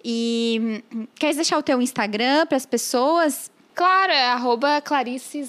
E 0.04 0.82
hum, 0.92 1.06
queres 1.14 1.36
deixar 1.36 1.58
o 1.58 1.62
teu 1.62 1.80
Instagram 1.80 2.46
para 2.46 2.56
as 2.56 2.66
pessoas 2.66 3.50
Claro, 3.74 4.12
é 4.12 4.26
arroba 4.26 4.80
Clarice. 4.80 5.44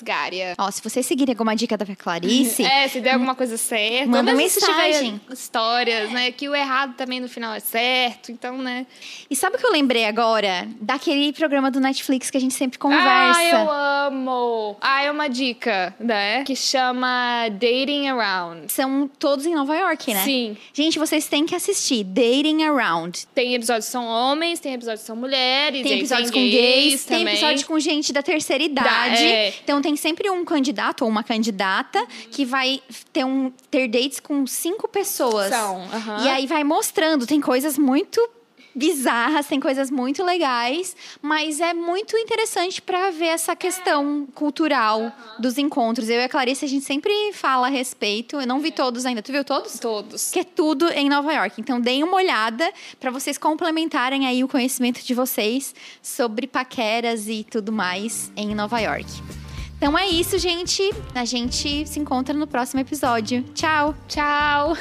Ó, 0.58 0.72
se 0.72 0.82
vocês 0.82 1.06
seguirem 1.06 1.34
alguma 1.34 1.56
dica 1.56 1.78
da 1.78 1.86
Clarice... 1.96 2.64
é, 2.66 2.88
se 2.88 3.00
der 3.00 3.14
alguma 3.14 3.36
coisa 3.36 3.58
certa. 3.58 4.08
Manda 4.08 4.34
mensagem. 4.34 5.22
histórias, 5.32 6.12
né? 6.12 6.32
Que 6.32 6.50
o 6.50 6.56
errado 6.56 6.96
também 6.96 7.20
no 7.20 7.30
final 7.30 7.54
é 7.54 7.60
certo, 7.60 8.32
então, 8.32 8.58
né? 8.58 8.88
E 9.30 9.36
sabe 9.36 9.58
o 9.58 9.60
que 9.60 9.66
eu 9.66 9.72
lembrei 9.72 10.06
agora? 10.06 10.68
Daquele 10.82 11.32
programa 11.34 11.70
do 11.70 11.80
Netflix 11.80 12.32
que 12.32 12.38
a 12.38 12.42
gente 12.42 12.54
sempre 12.54 12.80
conversa. 12.80 13.40
Ah, 13.40 13.44
eu 13.44 13.72
amo! 13.72 14.78
Ah, 14.82 15.04
é 15.04 15.12
uma 15.12 15.28
dica, 15.28 15.94
né? 16.00 16.44
Que 16.44 16.56
chama 16.56 17.48
Dating 17.52 18.08
Around. 18.08 18.72
São 18.72 19.08
todos 19.20 19.46
em 19.46 19.54
Nova 19.54 19.76
York, 19.76 20.14
né? 20.14 20.24
Sim. 20.24 20.58
Gente, 20.74 20.98
vocês 20.98 21.28
têm 21.28 21.46
que 21.46 21.54
assistir 21.54 22.04
Dating 22.04 22.64
Around. 22.64 23.28
Tem 23.36 23.54
episódios 23.54 23.86
que 23.86 23.92
são 23.92 24.06
homens, 24.06 24.60
tem 24.60 24.74
episódios 24.74 25.02
que 25.02 25.08
são 25.08 25.16
mulheres. 25.16 25.84
Tem 25.84 26.00
episódios 26.00 26.32
tem 26.32 26.44
com 26.44 26.50
gays, 26.50 26.86
gays, 26.86 27.06
tem 27.06 27.28
episódios 27.28 27.64
com 27.64 27.80
gente 27.80 28.15
da 28.16 28.24
terceira 28.24 28.64
idade. 28.64 29.16
Da, 29.16 29.30
é. 29.30 29.54
Então 29.64 29.82
tem 29.82 29.96
sempre 29.96 30.30
um 30.30 30.44
candidato 30.44 31.04
ou 31.04 31.10
uma 31.10 31.24
candidata 31.24 32.06
que 32.32 32.46
vai 32.46 32.82
ter, 33.12 33.26
um, 33.26 33.52
ter 33.70 33.88
dates 33.88 34.20
com 34.20 34.48
cinco 34.48 34.88
pessoas. 34.88 35.50
São. 35.50 35.86
E 36.24 36.30
aí 36.30 36.48
vai 36.48 36.64
mostrando, 36.64 37.28
tem 37.28 37.42
coisas 37.42 37.78
muito 37.78 38.20
bizarras, 38.76 39.48
tem 39.48 39.60
coisas 39.60 39.90
muito 39.90 40.24
legais, 40.24 40.96
mas 41.22 41.62
é 41.62 41.74
muito 41.74 42.18
interessante 42.18 42.82
para 42.82 43.10
ver 43.12 43.28
essa 43.28 43.56
questão 43.56 44.28
cultural 44.36 45.02
uhum. 45.02 45.12
dos 45.40 45.58
encontros. 45.58 46.10
Eu 46.10 46.20
e 46.20 46.24
a 46.24 46.30
Clarice, 46.30 46.66
a 46.66 46.68
gente 46.68 46.86
sempre 46.86 47.12
fala 47.34 47.68
a 47.68 47.70
respeito. 47.70 48.40
Eu 48.40 48.48
não 48.48 48.60
vi 48.60 48.72
todos 48.72 49.06
ainda. 49.06 49.22
Tu 49.22 49.32
viu 49.32 49.46
todos? 49.46 49.80
Todos. 49.80 50.32
Que 50.32 50.40
é 50.40 50.44
tudo 50.44 50.90
em 50.90 51.10
Nova 51.10 51.32
York. 51.34 51.60
Então, 51.60 51.80
deem 51.80 52.04
uma 52.04 52.18
olhada 52.18 52.72
para 53.00 53.12
vocês 53.12 53.38
complementarem 53.38 54.28
aí 54.28 54.44
o 54.44 54.48
conhecimento 54.48 55.04
de 55.04 55.14
vocês 55.14 55.74
sobre 56.02 56.48
paqueras 56.48 57.28
e 57.28 57.46
tudo 57.50 57.72
mais 57.72 58.32
em 58.36 58.54
Nova 58.54 58.80
York. 58.80 59.10
Então 59.78 59.98
é 59.98 60.08
isso, 60.08 60.38
gente. 60.40 60.90
A 61.14 61.26
gente 61.26 61.86
se 61.86 62.00
encontra 62.00 62.34
no 62.34 62.48
próximo 62.48 62.80
episódio. 62.80 63.44
Tchau. 63.54 63.94
Tchau. 64.08 64.76